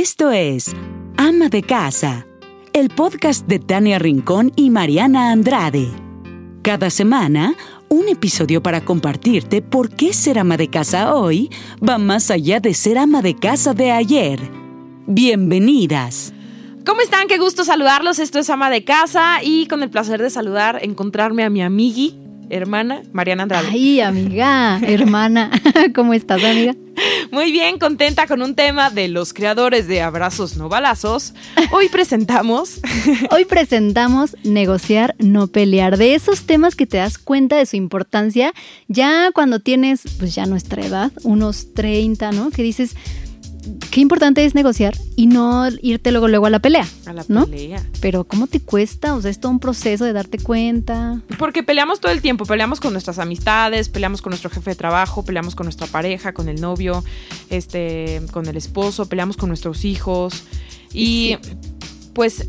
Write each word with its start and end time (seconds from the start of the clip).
Esto 0.00 0.30
es 0.30 0.76
Ama 1.16 1.48
de 1.48 1.64
Casa, 1.64 2.24
el 2.72 2.88
podcast 2.88 3.48
de 3.48 3.58
Tania 3.58 3.98
Rincón 3.98 4.52
y 4.54 4.70
Mariana 4.70 5.32
Andrade. 5.32 5.88
Cada 6.62 6.88
semana, 6.88 7.56
un 7.88 8.08
episodio 8.08 8.62
para 8.62 8.84
compartirte 8.84 9.60
por 9.60 9.90
qué 9.90 10.12
ser 10.12 10.38
ama 10.38 10.56
de 10.56 10.70
casa 10.70 11.16
hoy 11.16 11.50
va 11.82 11.98
más 11.98 12.30
allá 12.30 12.60
de 12.60 12.74
ser 12.74 12.96
ama 12.96 13.22
de 13.22 13.34
casa 13.34 13.74
de 13.74 13.90
ayer. 13.90 14.38
Bienvenidas. 15.08 16.32
¿Cómo 16.86 17.00
están? 17.00 17.26
Qué 17.26 17.38
gusto 17.38 17.64
saludarlos. 17.64 18.20
Esto 18.20 18.38
es 18.38 18.48
Ama 18.50 18.70
de 18.70 18.84
Casa 18.84 19.42
y 19.42 19.66
con 19.66 19.82
el 19.82 19.90
placer 19.90 20.22
de 20.22 20.30
saludar, 20.30 20.78
encontrarme 20.80 21.42
a 21.42 21.50
mi 21.50 21.60
amigui, 21.60 22.16
hermana, 22.50 23.02
Mariana 23.12 23.44
Andrade. 23.44 23.68
Ay, 23.70 24.00
amiga, 24.00 24.80
hermana. 24.86 25.50
¿Cómo 25.94 26.14
estás, 26.14 26.42
amiga? 26.42 26.74
Muy 27.30 27.52
bien, 27.52 27.78
contenta 27.78 28.26
con 28.26 28.42
un 28.42 28.54
tema 28.54 28.90
de 28.90 29.08
los 29.08 29.32
creadores 29.32 29.86
de 29.86 30.00
Abrazos 30.00 30.56
No 30.56 30.68
Balazos. 30.68 31.34
Hoy 31.70 31.88
presentamos. 31.88 32.80
Hoy 33.30 33.44
presentamos 33.44 34.36
negociar, 34.42 35.14
no 35.18 35.46
pelear. 35.46 35.96
De 35.96 36.14
esos 36.14 36.42
temas 36.42 36.74
que 36.74 36.86
te 36.86 36.96
das 36.96 37.18
cuenta 37.18 37.56
de 37.56 37.66
su 37.66 37.76
importancia 37.76 38.52
ya 38.88 39.30
cuando 39.32 39.60
tienes, 39.60 40.02
pues 40.18 40.34
ya 40.34 40.46
nuestra 40.46 40.84
edad, 40.84 41.12
unos 41.22 41.74
30, 41.74 42.32
¿no? 42.32 42.50
Que 42.50 42.62
dices, 42.62 42.96
qué 43.90 44.00
importante 44.00 44.44
es 44.44 44.54
negociar 44.54 44.96
y 45.16 45.26
no 45.26 45.68
irte 45.82 46.10
luego 46.10 46.28
luego 46.28 46.46
a 46.46 46.50
la 46.50 46.58
pelea. 46.58 46.86
A 47.06 47.12
la 47.12 47.24
¿no? 47.28 47.46
pelea. 47.46 47.82
Pero 48.00 48.24
¿cómo 48.24 48.46
te 48.46 48.60
cuesta? 48.60 49.14
O 49.14 49.22
sea, 49.22 49.30
es 49.30 49.40
todo 49.40 49.52
un 49.52 49.60
proceso 49.60 50.04
de 50.04 50.12
darte 50.12 50.38
cuenta. 50.38 51.20
Porque 51.38 51.62
peleamos 51.62 52.00
todo 52.00 52.12
el 52.12 52.20
tiempo, 52.22 52.44
peleamos 52.44 52.80
con 52.80 52.92
nuestras 52.92 53.18
amistades, 53.18 53.88
peleamos 53.88 54.22
con 54.22 54.30
nuestro 54.30 54.50
jefe 54.50 54.70
de 54.70 54.76
trabajo, 54.76 55.24
peleamos 55.24 55.54
con 55.54 55.64
nuestra 55.66 55.86
pareja, 55.86 56.32
con 56.32 56.48
el 56.48 56.60
novio, 56.60 57.04
este, 57.50 58.22
con 58.30 58.46
el 58.46 58.56
esposo, 58.56 59.08
peleamos 59.08 59.36
con 59.36 59.48
nuestros 59.48 59.84
hijos. 59.84 60.44
Y 60.92 61.36
pues 62.14 62.48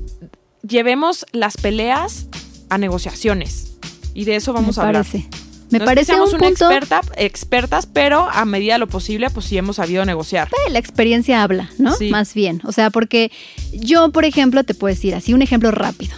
llevemos 0.62 1.26
las 1.32 1.58
peleas 1.58 2.28
a 2.70 2.78
negociaciones. 2.78 3.78
Y 4.14 4.26
de 4.26 4.36
eso 4.36 4.54
vamos 4.54 4.78
me 4.78 4.84
a 4.84 4.88
hablar. 4.88 5.06
parece. 5.06 5.30
Me 5.72 5.78
No 5.80 5.86
es 5.86 5.90
que 5.90 5.96
parece 5.96 6.06
seamos 6.14 6.30
un 6.34 6.36
una 6.40 6.48
punto. 6.48 6.72
experta, 6.72 7.02
expertas, 7.16 7.86
pero 7.86 8.28
a 8.30 8.46
medida 8.46 8.74
de 8.74 8.80
lo 8.80 8.88
posible, 8.88 9.30
pues 9.30 9.46
sí 9.46 9.58
hemos 9.58 9.76
sabido 9.76 10.04
negociar. 10.06 10.50
La 10.72 10.80
experiencia 10.80 11.44
habla, 11.44 11.70
¿no? 11.78 11.96
Sí. 11.96 12.10
Más 12.10 12.34
bien. 12.34 12.62
O 12.66 12.72
sea, 12.72 12.90
porque 12.90 13.32
yo, 13.74 14.12
por 14.12 14.26
ejemplo, 14.26 14.64
te 14.64 14.74
puedo 14.74 14.94
decir 14.94 15.14
así, 15.16 15.34
un 15.34 15.42
ejemplo 15.42 15.72
rápido. 15.72 16.16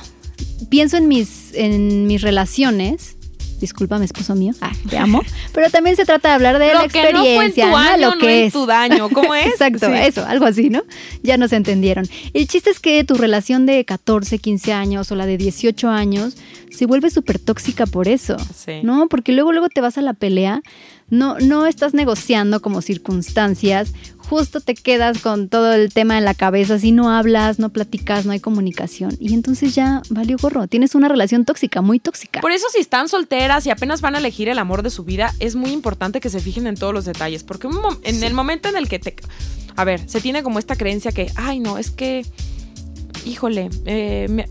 Pienso 0.70 0.98
en 0.98 1.08
mis, 1.08 1.54
en 1.54 2.08
mis 2.08 2.22
relaciones. 2.22 3.18
Discúlpame, 3.62 4.04
esposo 4.06 4.36
mío. 4.36 4.54
Ah, 4.59 4.72
te 4.90 4.98
amo. 4.98 5.22
Pero 5.54 5.70
también 5.70 5.95
se 5.95 6.04
trata 6.04 6.30
de 6.30 6.34
hablar 6.36 6.59
de 6.59 6.73
la 6.73 6.81
lo 6.84 6.90
que 6.90 7.14
no 7.14 7.20
fue 7.22 7.45
en 7.45 7.54
tu 7.54 7.62
experiencia, 7.62 7.67
¿no? 7.70 7.78
año, 7.78 7.98
Lo 8.09 8.16
no 8.16 8.17
que 8.22 8.40
en 8.40 8.45
es. 8.48 8.54
tu 8.54 8.66
daño. 8.66 9.09
¿Cómo 9.09 9.36
es? 9.36 9.45
Exacto, 9.54 9.86
Sí. 9.88 9.94
eso, 9.95 10.26
algo 10.26 10.45
así, 10.45 10.70
¿no? 10.70 10.81
Ya 11.23 11.38
nos 11.38 11.54
entendieron. 11.54 12.06
El 12.34 12.48
chiste 12.48 12.72
es 12.72 12.80
que 12.80 13.04
tu 13.04 13.14
relación 13.16 13.66
de 13.66 13.86
14, 13.86 14.39
15 14.39 14.73
años 14.73 15.12
o 15.12 15.16
la 15.16 15.26
de 15.28 15.38
18 15.38 15.89
años 15.89 16.36
se 16.72 16.86
vuelve 16.88 17.09
súper 17.12 17.38
tóxica 17.38 17.86
por 17.86 18.08
eso, 18.08 18.36
Sí. 18.56 18.82
¿no? 18.84 19.08
Porque 19.08 19.32
luego, 19.32 19.52
luego 19.52 19.70
te 19.70 19.80
vas 19.82 19.98
a 19.98 20.02
la 20.02 20.14
pelea, 20.14 20.62
no, 21.09 21.38
no 21.39 21.67
estás 21.67 21.94
negociando 21.94 22.62
como 22.62 22.82
circunstancias, 22.82 23.94
justo 24.32 24.62
te 24.62 24.76
quedas 24.76 25.20
con 25.20 25.50
todo 25.50 25.74
el 25.74 25.94
tema 25.94 26.18
en 26.18 26.24
la 26.24 26.34
cabeza, 26.34 26.80
si 26.80 26.94
no 26.94 27.12
hablas, 27.12 27.60
no 27.60 27.68
platicas, 27.70 28.26
no 28.26 28.32
hay 28.32 28.40
comunicación. 28.40 29.18
Y 29.20 29.34
entonces 29.34 29.76
ya 29.76 30.02
valió 30.10 30.38
gorro, 30.42 30.68
tienes 30.68 30.96
una 30.96 31.10
relación 31.10 31.44
tóxica, 31.44 31.82
muy 31.82 32.00
tóxica. 32.00 32.40
Por 32.40 32.54
eso 32.54 32.66
si 32.73 32.80
están 32.80 33.10
solteras 33.10 33.66
y 33.68 33.72
apenas 33.72 34.00
van 34.00 34.16
a 34.16 34.20
elegir 34.20 34.48
el 34.48 34.58
amor 34.58 34.84
de 34.84 34.90
su 34.90 35.04
vida, 35.04 35.34
es 35.40 35.56
muy 35.56 35.72
importante 35.72 36.22
que 36.22 36.30
se 36.30 36.40
fijen 36.40 36.66
en 36.66 36.76
todos 36.76 36.94
los 36.94 37.04
detalles, 37.04 37.44
porque 37.44 37.68
en 38.04 38.23
el 38.23 38.34
momento 38.34 38.70
en 38.70 38.78
el 38.78 38.88
que 38.88 39.00
te... 39.00 39.16
A 39.76 39.84
ver, 39.84 40.08
se 40.10 40.22
tiene 40.22 40.44
como 40.44 40.60
esta 40.60 40.78
creencia 40.78 41.12
que, 41.12 41.30
ay 41.36 41.60
no, 41.60 41.78
es 41.78 41.92
que, 41.92 42.26
híjole, 43.26 43.70
eh, 43.86 44.28
me- 44.30 44.48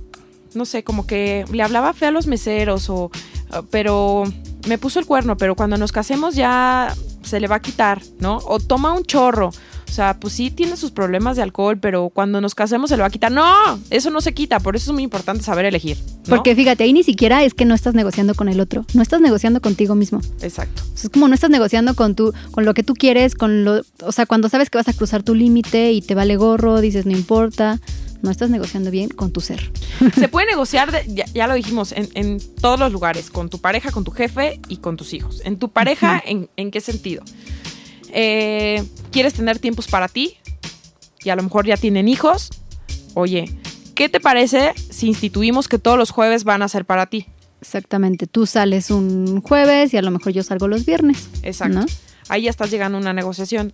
no 0.55 0.65
sé, 0.67 0.85
como 0.85 1.07
que 1.07 1.45
le 1.53 1.63
hablaba 1.63 1.93
feo 1.95 2.09
a 2.09 2.13
los 2.13 2.27
meseros 2.27 2.91
o... 2.91 3.05
uh, 3.05 3.63
Pero 3.71 4.25
me 4.69 4.77
puso 4.79 4.99
el 4.99 5.07
cuerno, 5.07 5.37
pero 5.39 5.55
cuando 5.57 5.77
nos 5.79 5.91
casemos 5.93 6.35
ya 6.35 6.95
se 7.23 7.39
le 7.41 7.47
va 7.49 7.57
a 7.57 7.61
quitar, 7.63 8.03
¿no? 8.19 8.39
O 8.39 8.59
toma 8.59 8.93
un 8.93 9.05
chorro. 9.05 9.51
O 9.91 9.93
sea, 9.93 10.19
pues 10.21 10.35
sí 10.35 10.51
tiene 10.53 10.77
sus 10.77 10.93
problemas 10.93 11.37
de 11.37 11.43
alcohol, 11.43 11.77
pero 11.79 12.11
cuando 12.11 12.41
nos 12.41 12.55
casemos 12.55 12.91
se 12.91 12.97
le 12.97 13.01
va 13.01 13.09
a 13.09 13.11
quitar. 13.11 13.33
No, 13.33 13.45
eso 13.91 14.11
no 14.11 14.21
se 14.21 14.33
quita, 14.33 14.61
por 14.61 14.77
eso 14.77 14.93
es 14.93 14.95
muy 14.95 15.03
importante 15.03 15.43
saber 15.43 15.65
elegir. 15.65 15.99
¿no? 16.29 16.37
Porque 16.37 16.55
fíjate, 16.55 16.85
ahí 16.85 16.93
ni 16.93 17.03
siquiera 17.03 17.43
es 17.43 17.55
que 17.55 17.65
no 17.65 17.75
estás 17.75 17.95
negociando 17.95 18.35
con 18.37 18.49
el 18.49 18.61
otro, 18.61 18.87
no 18.95 19.03
estás 19.03 19.21
negociando 19.21 19.61
contigo 19.61 19.97
mismo. 19.97 20.21
Exacto. 20.43 20.83
O 20.95 20.97
sea, 20.97 21.05
es 21.09 21.11
como 21.11 21.27
no 21.27 21.35
estás 21.35 21.51
negociando 21.51 21.95
con 21.97 22.15
tu, 22.15 22.33
con 22.53 22.65
lo 22.65 22.73
que 22.73 22.85
tú 22.85 22.95
quieres, 22.95 23.35
con 23.35 23.65
lo, 23.65 23.83
o 24.03 24.13
sea, 24.13 24.27
cuando 24.27 24.49
sabes 24.49 24.71
que 24.71 24.79
vas 24.79 24.89
a 24.89 24.93
cruzar 24.93 25.25
tu 25.25 25.35
límite 25.35 25.91
y 25.93 26.03
te 26.03 26.15
vale 26.15 26.37
gorro, 26.37 26.81
dices 26.81 27.05
no 27.05 27.13
importa, 27.13 27.81
no 28.23 28.31
estás 28.31 28.49
negociando 28.51 28.91
bien 28.93 29.09
con 29.09 29.33
tu 29.33 29.41
ser. 29.41 29.73
Se 30.15 30.29
puede 30.29 30.47
negociar, 30.47 30.93
de- 30.93 31.05
ya, 31.13 31.25
ya 31.35 31.47
lo 31.49 31.55
dijimos, 31.55 31.91
en, 31.93 32.09
en 32.15 32.39
todos 32.61 32.79
los 32.79 32.93
lugares, 32.93 33.29
con 33.31 33.49
tu 33.51 33.59
pareja, 33.59 33.91
con 33.91 34.05
tu 34.05 34.13
jefe 34.13 34.61
y 34.69 34.77
con 34.77 34.97
tus 34.97 35.15
hijos. 35.15 35.41
En 35.45 35.57
tu 35.59 35.71
pareja, 35.71 36.23
¿en, 36.25 36.49
en 36.57 36.71
qué 36.71 36.81
sentido? 36.81 37.25
Eh, 38.13 38.85
¿Quieres 39.11 39.35
tener 39.35 39.59
tiempos 39.59 39.89
para 39.89 40.09
ti? 40.09 40.37
Y 41.23 41.31
a 41.31 41.37
lo 41.37 41.43
mejor 41.43 41.67
ya 41.67 41.77
tienen 41.77 42.09
hijos. 42.09 42.51
Oye, 43.15 43.53
¿qué 43.95 44.09
te 44.09 44.21
parece 44.21 44.73
si 44.91 45.07
instituimos 45.09 45.69
que 45.69 45.79
todos 45.79 45.99
los 45.99 46.11
jueves 46.11 46.45
van 46.45 46.63
a 46.63 46.69
ser 46.69 46.85
para 46.85 47.07
ti? 47.07 47.27
Exactamente, 47.61 48.27
tú 48.27 48.47
sales 48.47 48.91
un 48.91 49.43
jueves 49.43 49.93
y 49.93 49.99
a 49.99 50.03
lo 50.03 50.11
mejor 50.11 50.33
yo 50.33 50.43
salgo 50.43 50.67
los 50.67 50.87
viernes. 50.87 51.29
Exacto. 51.43 51.81
¿no? 51.81 51.87
Ahí 52.29 52.43
ya 52.43 52.51
estás 52.51 52.71
llegando 52.71 52.97
a 52.97 53.01
una 53.01 53.13
negociación. 53.13 53.73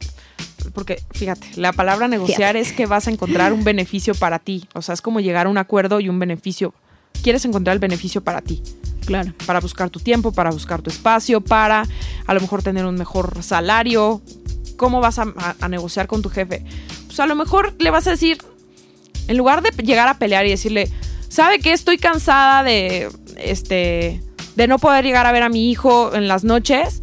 Porque, 0.72 1.02
fíjate, 1.12 1.46
la 1.56 1.72
palabra 1.72 2.08
negociar 2.08 2.56
es 2.56 2.72
que 2.72 2.86
vas 2.86 3.06
a 3.06 3.10
encontrar 3.10 3.52
un 3.52 3.62
beneficio 3.62 4.14
para 4.14 4.38
ti. 4.38 4.66
O 4.74 4.82
sea, 4.82 4.94
es 4.94 5.02
como 5.02 5.20
llegar 5.20 5.46
a 5.46 5.50
un 5.50 5.58
acuerdo 5.58 6.00
y 6.00 6.08
un 6.08 6.18
beneficio. 6.18 6.74
Quieres 7.22 7.44
encontrar 7.44 7.74
el 7.74 7.80
beneficio 7.80 8.22
para 8.24 8.40
ti. 8.40 8.62
Claro. 9.06 9.32
para 9.46 9.60
buscar 9.60 9.88
tu 9.90 10.00
tiempo, 10.00 10.32
para 10.32 10.50
buscar 10.50 10.82
tu 10.82 10.90
espacio, 10.90 11.40
para 11.40 11.84
a 12.26 12.34
lo 12.34 12.40
mejor 12.40 12.62
tener 12.62 12.84
un 12.84 12.96
mejor 12.96 13.42
salario. 13.42 14.20
¿Cómo 14.76 15.00
vas 15.00 15.18
a, 15.18 15.22
a- 15.38 15.54
a 15.60 15.68
negociar 15.68 16.06
con 16.06 16.20
tu 16.22 16.28
jefe? 16.28 16.64
Pues 17.06 17.18
a 17.20 17.26
lo 17.26 17.34
mejor 17.34 17.74
le 17.78 17.90
vas 17.90 18.06
a 18.06 18.10
decir, 18.10 18.38
en 19.28 19.36
lugar 19.36 19.62
de 19.62 19.70
llegar 19.82 20.08
a 20.08 20.18
pelear 20.18 20.44
y 20.46 20.50
decirle, 20.50 20.90
¿sabe 21.28 21.60
qué? 21.60 21.72
Estoy 21.72 21.96
cansada 21.98 22.62
de, 22.62 23.08
este, 23.38 24.22
de 24.56 24.68
no 24.68 24.78
poder 24.78 25.04
llegar 25.04 25.24
a 25.26 25.32
ver 25.32 25.42
a 25.44 25.48
mi 25.48 25.70
hijo 25.70 26.14
en 26.14 26.28
las 26.28 26.44
noches. 26.44 27.00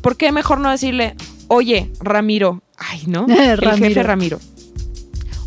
¿Por 0.00 0.16
qué 0.16 0.32
mejor 0.32 0.58
no 0.60 0.70
decirle, 0.70 1.14
oye, 1.48 1.90
Ramiro? 2.00 2.62
Ay, 2.76 3.02
¿no? 3.06 3.26
El 3.28 3.58
Ramiro. 3.58 3.86
jefe 3.88 4.02
Ramiro. 4.02 4.40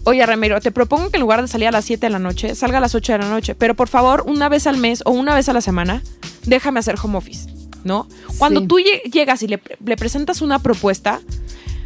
Oye, 0.10 0.26
Ramiro, 0.26 0.60
te 0.60 0.72
propongo 0.72 1.12
que 1.12 1.18
en 1.18 1.22
lugar 1.22 1.40
de 1.40 1.48
salir 1.48 1.68
a 1.68 1.72
las 1.72 1.86
7 1.86 2.04
de 2.08 2.10
la 2.10 2.18
noche, 2.18 2.56
salga 2.56 2.80
a 2.80 2.82
las 2.82 2.96
8 2.96 3.12
de 3.14 3.20
la 3.20 3.30
noche. 3.30 3.54
Pero 3.54 3.76
por 3.76 3.88
favor, 3.90 4.24
una 4.26 4.50
vez 4.50 4.66
al 4.66 4.78
mes 4.78 5.04
o 5.06 5.12
una 5.12 5.36
vez 5.36 5.50
a 5.50 5.54
la 5.54 5.62
semana, 5.62 6.02
déjame 6.48 6.80
hacer 6.80 6.96
home 7.00 7.16
office, 7.16 7.48
¿no? 7.84 8.08
Cuando 8.40 8.62
Sí. 8.62 8.68
tú 8.68 8.80
lle- 8.80 9.04
llegas 9.12 9.44
y 9.44 9.48
le, 9.48 9.62
le 9.86 9.96
presentas 9.98 10.42
una 10.42 10.58
propuesta, 10.58 11.22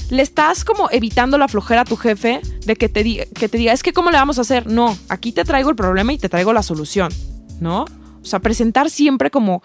le 0.10 0.22
estás 0.22 0.64
como 0.64 0.90
evitando 0.90 1.38
la 1.38 1.50
flojera 1.50 1.82
a 1.82 1.86
tu 1.86 1.98
jefe 1.98 2.40
de 2.66 2.76
que 2.78 2.88
te, 2.88 3.04
diga, 3.04 3.26
que 3.36 3.50
te 3.50 3.58
diga, 3.58 3.74
es 3.74 3.84
que 3.84 3.92
¿cómo 3.92 4.10
le 4.10 4.16
vamos 4.18 4.38
a 4.38 4.42
hacer? 4.42 4.68
No, 4.68 4.98
aquí 5.10 5.34
te 5.34 5.44
traigo 5.44 5.70
el 5.70 5.76
problema 5.76 6.14
y 6.14 6.18
te 6.18 6.30
traigo 6.30 6.54
la 6.54 6.64
solución, 6.64 7.12
¿no? 7.60 7.82
O 8.22 8.26
sea, 8.26 8.40
presentar 8.40 8.90
siempre 8.90 9.32
como, 9.32 9.64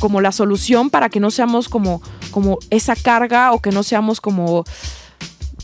como 0.00 0.22
la 0.22 0.32
solución 0.32 0.88
para 0.88 1.10
que 1.10 1.20
no 1.20 1.30
seamos 1.30 1.68
como, 1.68 2.00
como 2.30 2.58
esa 2.70 2.96
carga 2.96 3.52
o 3.52 3.60
que 3.60 3.70
no 3.70 3.82
seamos 3.82 4.22
como, 4.22 4.64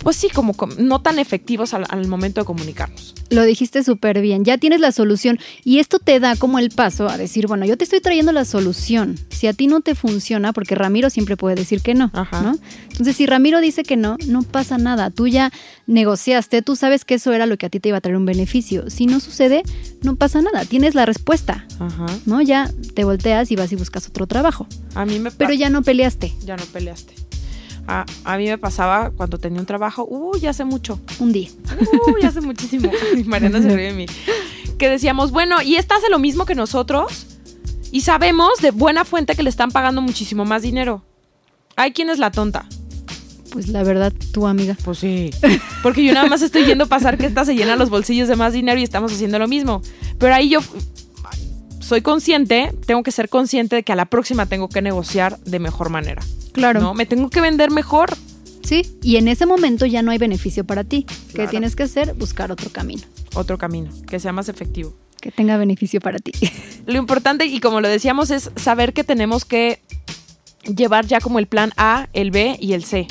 pues 0.02 0.16
sí, 0.16 0.28
como, 0.28 0.54
no 0.78 1.00
tan 1.00 1.18
efectivos 1.18 1.74
al, 1.74 1.84
al 1.88 2.06
momento 2.08 2.40
de 2.40 2.44
comunicarnos. 2.44 3.14
Lo 3.30 3.44
dijiste 3.44 3.82
súper 3.82 4.20
bien, 4.20 4.44
ya 4.44 4.58
tienes 4.58 4.80
la 4.80 4.92
solución 4.92 5.38
y 5.64 5.78
esto 5.78 5.98
te 5.98 6.20
da 6.20 6.36
como 6.36 6.58
el 6.58 6.70
paso 6.70 7.08
a 7.08 7.16
decir, 7.16 7.46
bueno, 7.46 7.64
yo 7.64 7.76
te 7.76 7.84
estoy 7.84 8.00
trayendo 8.00 8.32
la 8.32 8.44
solución. 8.44 9.18
Si 9.30 9.46
a 9.46 9.52
ti 9.52 9.66
no 9.66 9.80
te 9.80 9.94
funciona, 9.94 10.52
porque 10.52 10.74
Ramiro 10.74 11.10
siempre 11.10 11.36
puede 11.36 11.56
decir 11.56 11.80
que 11.80 11.94
no, 11.94 12.10
Ajá. 12.12 12.42
¿no? 12.42 12.58
Entonces, 12.90 13.16
si 13.16 13.26
Ramiro 13.26 13.60
dice 13.60 13.82
que 13.82 13.96
no, 13.96 14.16
no 14.26 14.42
pasa 14.42 14.78
nada. 14.78 15.10
Tú 15.10 15.26
ya 15.26 15.50
negociaste, 15.86 16.62
tú 16.62 16.76
sabes 16.76 17.04
que 17.04 17.14
eso 17.14 17.32
era 17.32 17.46
lo 17.46 17.56
que 17.56 17.66
a 17.66 17.70
ti 17.70 17.80
te 17.80 17.88
iba 17.88 17.98
a 17.98 18.00
traer 18.00 18.16
un 18.16 18.26
beneficio. 18.26 18.88
Si 18.90 19.06
no 19.06 19.20
sucede, 19.20 19.62
no 20.02 20.16
pasa 20.16 20.42
nada. 20.42 20.64
Tienes 20.64 20.94
la 20.94 21.06
respuesta, 21.06 21.66
Ajá. 21.78 22.06
¿no? 22.26 22.40
Ya 22.40 22.70
te 22.94 23.04
volteas 23.04 23.50
y 23.50 23.56
vas 23.56 23.72
y 23.72 23.76
buscas 23.76 24.06
otro 24.06 24.26
trabajo. 24.26 24.66
A 24.94 25.04
mí 25.04 25.18
me 25.18 25.30
Pero 25.30 25.54
ya 25.54 25.70
no 25.70 25.82
peleaste 25.82 26.34
ya 26.44 26.56
no 26.56 26.64
peleaste. 26.66 27.14
A, 27.86 28.06
a 28.24 28.36
mí 28.38 28.46
me 28.46 28.58
pasaba 28.58 29.10
cuando 29.10 29.38
tenía 29.38 29.60
un 29.60 29.66
trabajo, 29.66 30.06
uy, 30.08 30.46
hace 30.46 30.64
mucho. 30.64 31.00
un 31.18 31.32
día. 31.32 31.48
Uy, 32.14 32.22
hace 32.24 32.40
muchísimo. 32.40 32.90
Y 33.16 33.24
Mariana 33.24 33.60
se 33.60 33.74
ríe 33.74 33.88
de 33.88 33.92
mí. 33.92 34.06
Que 34.78 34.88
decíamos, 34.88 35.30
bueno, 35.30 35.62
y 35.62 35.76
esta 35.76 35.96
hace 35.96 36.08
lo 36.10 36.18
mismo 36.18 36.46
que 36.46 36.54
nosotros. 36.54 37.26
Y 37.92 38.00
sabemos 38.00 38.58
de 38.60 38.70
buena 38.70 39.04
fuente 39.04 39.36
que 39.36 39.42
le 39.42 39.50
están 39.50 39.70
pagando 39.70 40.02
muchísimo 40.02 40.44
más 40.44 40.62
dinero. 40.62 41.04
Ay, 41.76 41.92
¿quién 41.92 42.10
es 42.10 42.18
la 42.18 42.30
tonta? 42.30 42.66
Pues 43.52 43.68
la 43.68 43.84
verdad, 43.84 44.12
tu 44.32 44.46
amiga. 44.48 44.76
Pues 44.84 44.98
sí. 44.98 45.30
Porque 45.82 46.04
yo 46.04 46.12
nada 46.12 46.26
más 46.28 46.42
estoy 46.42 46.64
viendo 46.64 46.88
pasar 46.88 47.18
que 47.18 47.26
esta 47.26 47.44
se 47.44 47.54
llena 47.54 47.76
los 47.76 47.90
bolsillos 47.90 48.26
de 48.28 48.34
más 48.34 48.52
dinero 48.52 48.80
y 48.80 48.82
estamos 48.82 49.12
haciendo 49.12 49.38
lo 49.38 49.46
mismo. 49.46 49.80
Pero 50.18 50.34
ahí 50.34 50.48
yo 50.48 50.60
soy 51.78 52.00
consciente, 52.02 52.72
tengo 52.86 53.02
que 53.02 53.12
ser 53.12 53.28
consciente 53.28 53.76
de 53.76 53.82
que 53.82 53.92
a 53.92 53.96
la 53.96 54.06
próxima 54.06 54.46
tengo 54.46 54.68
que 54.68 54.82
negociar 54.82 55.38
de 55.40 55.58
mejor 55.60 55.90
manera. 55.90 56.22
Claro. 56.54 56.80
¿no? 56.80 56.94
Me 56.94 57.04
tengo 57.04 57.28
que 57.28 57.40
vender 57.42 57.70
mejor. 57.70 58.16
Sí, 58.62 58.96
y 59.02 59.16
en 59.16 59.28
ese 59.28 59.44
momento 59.44 59.84
ya 59.84 60.00
no 60.00 60.10
hay 60.10 60.16
beneficio 60.16 60.64
para 60.64 60.84
ti. 60.84 61.04
¿Qué 61.28 61.34
Claro. 61.34 61.50
tienes 61.50 61.76
que 61.76 61.82
hacer? 61.82 62.14
Buscar 62.14 62.50
otro 62.50 62.70
camino 62.70 63.02
Otro 63.34 63.58
camino, 63.58 63.90
que 64.08 64.18
sea 64.18 64.32
más 64.32 64.48
efectivo. 64.48 64.94
que 65.20 65.30
tenga 65.30 65.56
beneficio 65.58 66.00
para 66.00 66.18
ti. 66.18 66.32
Lo 66.86 66.96
importante, 66.98 67.44
y 67.46 67.60
como 67.60 67.80
lo 67.82 67.88
decíamos, 67.88 68.30
es 68.30 68.50
saber 68.56 68.92
que 68.94 69.04
tenemos 69.04 69.44
que 69.44 69.80
llevar 70.74 71.06
ya 71.06 71.20
como 71.20 71.38
el 71.38 71.46
plan 71.46 71.72
A, 71.76 72.08
el 72.14 72.30
B 72.30 72.56
y 72.60 72.72
el 72.74 72.84
C. 72.84 73.06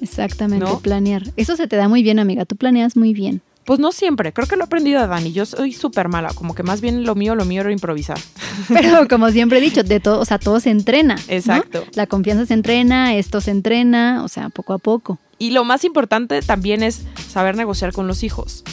Exactamente, 0.00 0.64
¿No? 0.64 0.80
planear. 0.80 1.22
Eso 1.36 1.56
se 1.56 1.66
te 1.68 1.76
da 1.76 1.88
muy 1.88 2.02
bien, 2.02 2.18
amiga. 2.18 2.44
Tú 2.44 2.56
planeas 2.56 2.96
muy 2.96 3.12
bien. 3.14 3.40
Pues 3.64 3.78
no 3.78 3.92
siempre, 3.92 4.32
creo 4.32 4.48
que 4.48 4.56
lo 4.56 4.62
he 4.62 4.66
aprendido 4.66 5.00
de 5.00 5.06
Dani. 5.06 5.32
Yo 5.32 5.46
soy 5.46 5.72
súper 5.72 6.08
mala, 6.08 6.32
como 6.34 6.54
que 6.54 6.62
más 6.64 6.80
bien 6.80 7.04
lo 7.04 7.14
mío, 7.14 7.34
lo 7.34 7.44
mío 7.44 7.60
era 7.60 7.70
improvisar. 7.70 8.18
Pero 8.68 9.06
como 9.08 9.30
siempre 9.30 9.58
he 9.58 9.60
dicho, 9.60 9.84
de 9.84 10.00
todo, 10.00 10.20
o 10.20 10.24
sea, 10.24 10.38
todo 10.38 10.58
se 10.58 10.70
entrena. 10.70 11.14
¿no? 11.14 11.22
Exacto. 11.28 11.84
La 11.94 12.06
confianza 12.06 12.46
se 12.46 12.54
entrena, 12.54 13.14
esto 13.14 13.40
se 13.40 13.52
entrena, 13.52 14.24
o 14.24 14.28
sea, 14.28 14.48
poco 14.48 14.72
a 14.72 14.78
poco. 14.78 15.18
Y 15.38 15.50
lo 15.50 15.64
más 15.64 15.84
importante 15.84 16.42
también 16.42 16.82
es 16.82 17.02
saber 17.28 17.56
negociar 17.56 17.92
con 17.92 18.06
los 18.06 18.22
hijos, 18.22 18.64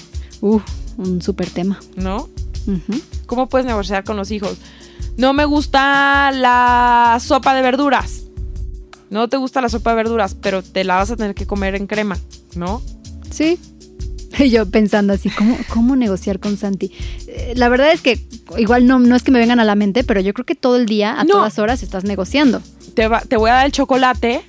Uf, 0.42 0.64
un 0.98 1.22
súper 1.22 1.50
tema. 1.50 1.80
¿no? 1.96 2.30
¿Cómo 3.26 3.50
puedes 3.50 3.66
negociar 3.66 4.04
con 4.04 4.18
los 4.18 4.32
hijos? 4.32 4.58
No 5.18 5.34
me 5.34 5.46
gusta 5.46 6.32
la 6.32 7.18
sopa 7.20 7.54
de 7.54 7.62
verduras. 7.62 8.24
No 9.10 9.28
te 9.28 9.38
gusta 9.38 9.62
la 9.62 9.70
sopa 9.70 9.92
de 9.92 9.98
verduras, 9.98 10.36
pero 10.36 10.62
te 10.62 10.84
la 10.84 10.96
vas 10.96 11.12
a 11.12 11.16
tener 11.16 11.34
que 11.34 11.48
comer 11.48 11.76
en 11.76 11.88
crema, 11.88 12.18
¿no? 12.56 12.82
Sí. 13.32 13.60
Y 14.46 14.50
yo 14.50 14.66
pensando 14.70 15.14
así, 15.14 15.30
¿cómo, 15.30 15.58
cómo 15.70 15.96
negociar 15.96 16.40
con 16.40 16.58
Santi? 16.58 16.92
Eh, 17.28 17.54
La 17.56 17.70
verdad 17.70 17.92
es 17.92 18.02
que 18.02 18.20
igual 18.58 18.88
no, 18.88 19.00
no 19.00 19.16
es 19.16 19.24
que 19.24 19.32
me 19.32 19.40
vengan 19.40 19.60
a 19.60 19.66
la 19.66 19.76
mente, 19.76 20.04
pero 20.04 20.22
yo 20.22 20.34
creo 20.34 20.46
que 20.46 20.56
todo 20.56 20.78
el 20.78 20.86
día, 20.86 21.20
a 21.20 21.24
No. 21.24 21.36
todas 21.36 21.60
horas, 21.60 21.84
estás 21.84 22.04
negociando. 22.04 22.62
Te, 22.94 23.08
va- 23.08 23.22
te 23.22 23.38
voy 23.38 23.50
a 23.50 23.54
dar 23.54 23.66
el 23.66 23.72
chocolate, 23.72 24.42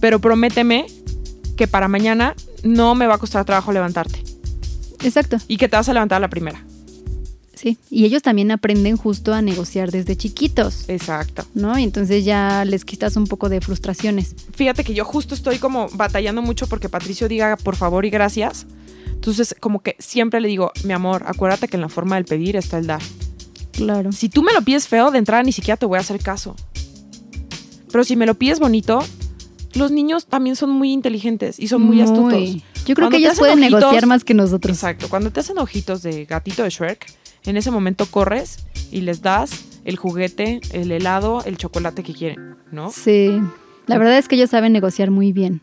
pero 0.00 0.18
prométeme 0.20 0.86
que 1.56 1.66
para 1.68 1.88
mañana 1.88 2.34
no 2.62 2.94
me 2.94 3.06
va 3.06 3.14
a 3.14 3.18
costar 3.18 3.44
trabajo 3.44 3.72
levantarte 3.72 4.20
Exacto. 5.02 5.38
y 5.48 5.56
que 5.56 5.68
te 5.68 5.76
vas 5.76 5.88
a 5.88 5.92
levantar 5.94 6.16
a 6.16 6.20
la 6.20 6.28
primera. 6.28 6.62
Sí. 7.54 7.78
Y 7.90 8.04
ellos 8.04 8.22
también 8.22 8.50
aprenden 8.50 8.98
justo 8.98 9.32
a 9.32 9.40
negociar 9.40 9.90
desde 9.90 10.14
chiquitos, 10.16 10.84
Exacto. 10.88 11.46
¿no? 11.54 11.78
Y 11.78 11.84
entonces 11.84 12.24
ya 12.24 12.64
les 12.66 12.84
quitas 12.84 13.16
un 13.16 13.26
poco 13.26 13.48
de 13.48 13.62
frustraciones. 13.62 14.34
Fíjate 14.54 14.84
que 14.84 14.92
yo 14.92 15.04
justo 15.06 15.34
estoy 15.34 15.58
como 15.58 15.88
batallando 15.92 16.42
mucho 16.42 16.66
porque 16.66 16.90
Patricio 16.90 17.28
diga 17.28 17.56
por 17.56 17.76
favor 17.76 18.04
y 18.04 18.10
gracias. 18.10 18.66
Entonces, 19.26 19.56
como 19.58 19.82
que 19.82 19.96
siempre 19.98 20.40
le 20.40 20.46
digo, 20.46 20.70
mi 20.84 20.92
amor, 20.92 21.24
acuérdate 21.26 21.66
que 21.66 21.76
en 21.76 21.80
la 21.80 21.88
forma 21.88 22.14
del 22.14 22.26
pedir 22.26 22.54
está 22.54 22.78
el 22.78 22.86
dar. 22.86 23.02
Claro. 23.72 24.12
Si 24.12 24.28
tú 24.28 24.44
me 24.44 24.52
lo 24.52 24.62
pides 24.62 24.86
feo, 24.86 25.10
de 25.10 25.18
entrada 25.18 25.42
ni 25.42 25.50
siquiera 25.50 25.76
te 25.76 25.84
voy 25.84 25.96
a 25.98 26.00
hacer 26.00 26.20
caso. 26.20 26.54
Pero 27.90 28.04
si 28.04 28.14
me 28.14 28.24
lo 28.24 28.34
pides 28.34 28.60
bonito, 28.60 29.00
los 29.74 29.90
niños 29.90 30.26
también 30.26 30.54
son 30.54 30.70
muy 30.70 30.92
inteligentes 30.92 31.58
y 31.58 31.66
son 31.66 31.82
muy, 31.82 32.00
astutos. 32.02 32.40
Yo 32.86 32.94
creo 32.94 32.94
Cuando 32.94 33.10
que 33.10 33.16
ellos 33.16 33.36
pueden 33.36 33.58
ojitos- 33.58 33.80
negociar 33.80 34.06
más 34.06 34.22
que 34.22 34.34
nosotros. 34.34 34.76
Exacto. 34.76 35.08
Cuando 35.08 35.32
te 35.32 35.40
hacen 35.40 35.58
ojitos 35.58 36.02
de 36.02 36.24
gatito 36.24 36.62
de 36.62 36.70
Shrek, 36.70 37.12
en 37.46 37.56
ese 37.56 37.72
momento 37.72 38.06
corres 38.06 38.58
y 38.92 39.00
les 39.00 39.22
das 39.22 39.50
el 39.84 39.96
juguete, 39.96 40.60
el 40.70 40.92
helado, 40.92 41.42
el 41.46 41.56
chocolate 41.56 42.04
que 42.04 42.14
quieren, 42.14 42.54
¿no? 42.70 42.92
Sí. 42.92 43.40
La 43.88 43.98
verdad 43.98 44.18
es 44.18 44.28
que 44.28 44.36
ellos 44.36 44.50
saben 44.50 44.72
negociar 44.72 45.10
muy 45.10 45.32
bien. 45.32 45.62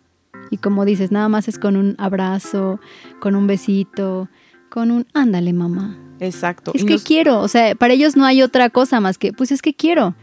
Y 0.53 0.57
como 0.57 0.85
dices, 0.85 1.11
nada 1.11 1.29
más 1.29 1.47
es 1.47 1.57
con 1.57 1.75
un 1.75 1.95
abrazo, 1.97 2.79
con 3.19 3.35
un 3.35 3.47
besito, 3.47 4.29
con 4.69 4.91
un 4.91 5.07
ándale, 5.15 5.51
mamá. 5.51 5.97
Exacto. 6.19 6.71
Es 6.75 6.83
Y 6.83 6.85
que 6.85 6.93
nos- 6.93 7.03
quiero, 7.03 7.39
o 7.39 7.47
sea, 7.47 7.73
para 7.73 7.95
ellos 7.95 8.15
no 8.15 8.23
hay 8.23 8.43
otra 8.43 8.69
cosa 8.69 8.99
más 8.99 9.17
que, 9.17 9.33
pues 9.33 9.51
es 9.51 9.63
que 9.63 9.73
quiero, 9.73 10.15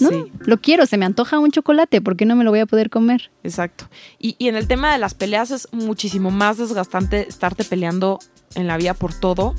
¿no? 0.00 0.10
Sí. 0.10 0.32
Lo 0.44 0.58
quiero, 0.60 0.84
se 0.84 0.98
me 0.98 1.06
antoja 1.06 1.38
un 1.38 1.50
chocolate, 1.50 2.02
¿por 2.02 2.14
qué 2.16 2.26
no 2.26 2.36
me 2.36 2.44
lo 2.44 2.50
voy 2.50 2.60
a 2.60 2.66
poder 2.66 2.90
comer? 2.90 3.30
Exacto. 3.42 3.88
Y, 4.18 4.36
y 4.38 4.48
en 4.48 4.56
el 4.56 4.68
tema 4.68 4.92
de 4.92 4.98
las 4.98 5.14
peleas 5.14 5.50
es 5.50 5.66
muchísimo 5.72 6.30
más 6.30 6.58
desgastante 6.58 7.26
estarte 7.26 7.64
peleando 7.64 8.18
en 8.54 8.66
la 8.66 8.76
vida 8.76 8.92
por 8.92 9.14
todo 9.14 9.54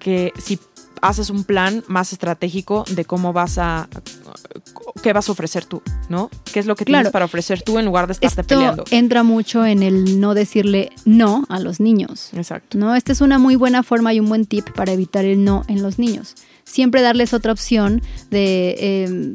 que 0.00 0.32
si 0.36 0.58
haces 1.02 1.30
un 1.30 1.44
plan 1.44 1.84
más 1.88 2.12
estratégico 2.12 2.84
de 2.90 3.04
cómo 3.04 3.32
vas 3.32 3.58
a 3.58 3.88
qué 5.02 5.12
vas 5.12 5.28
a 5.28 5.32
ofrecer 5.32 5.64
tú, 5.64 5.82
¿no? 6.08 6.30
¿Qué 6.52 6.58
es 6.60 6.66
lo 6.66 6.74
que 6.74 6.84
Claro. 6.84 7.02
tienes 7.04 7.12
para 7.12 7.24
ofrecer 7.26 7.62
tú 7.62 7.78
en 7.78 7.84
lugar 7.84 8.06
de 8.06 8.12
estarte 8.14 8.26
Esto 8.40 8.46
peleando? 8.48 8.84
entra 8.90 9.22
mucho 9.22 9.64
en 9.64 9.82
el 9.82 10.20
no 10.20 10.34
decirle 10.34 10.90
no 11.04 11.44
a 11.48 11.58
los 11.60 11.80
niños. 11.80 12.30
Exacto. 12.34 12.78
¿no? 12.78 12.94
Esta 12.94 13.12
es 13.12 13.20
una 13.20 13.38
muy 13.38 13.56
buena 13.56 13.82
forma 13.82 14.12
y 14.14 14.20
un 14.20 14.28
buen 14.28 14.46
tip 14.46 14.68
para 14.70 14.92
evitar 14.92 15.24
el 15.24 15.44
no 15.44 15.64
en 15.68 15.82
los 15.82 15.98
niños. 15.98 16.34
Siempre 16.64 17.02
darles 17.02 17.32
otra 17.34 17.52
opción 17.52 18.02
de, 18.30 18.74
eh, 18.78 19.34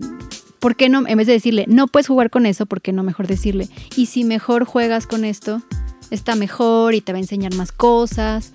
¿por 0.59 0.75
qué 0.75 0.89
no? 0.89 1.07
En 1.07 1.17
vez 1.17 1.27
de 1.27 1.33
decirle, 1.33 1.65
no 1.67 1.87
puedes 1.87 2.07
jugar 2.07 2.29
con 2.29 2.45
eso, 2.45 2.65
¿por 2.65 2.81
qué 2.81 2.91
no 2.91 3.03
mejor 3.03 3.27
decirle? 3.27 3.69
Y 3.95 4.07
si 4.07 4.23
mejor 4.23 4.65
juegas 4.65 5.07
con 5.07 5.23
esto, 5.25 5.61
está 6.09 6.35
mejor 6.35 6.93
y 6.95 7.01
te 7.01 7.13
va 7.13 7.17
a 7.17 7.21
enseñar 7.21 7.53
más 7.55 7.71
cosas. 7.71 8.51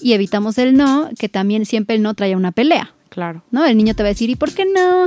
Y 0.00 0.12
evitamos 0.12 0.58
el 0.58 0.74
no, 0.76 1.08
que 1.18 1.28
también 1.28 1.64
siempre 1.66 1.96
el 1.96 2.02
no 2.02 2.14
trae 2.14 2.36
una 2.36 2.52
pelea, 2.52 2.92
Claro, 3.08 3.42
¿no? 3.50 3.64
El 3.64 3.76
niño 3.78 3.94
te 3.94 4.02
va 4.02 4.08
a 4.08 4.12
decir, 4.12 4.28
¿y 4.30 4.36
por 4.36 4.52
qué 4.52 4.64
no? 4.66 5.06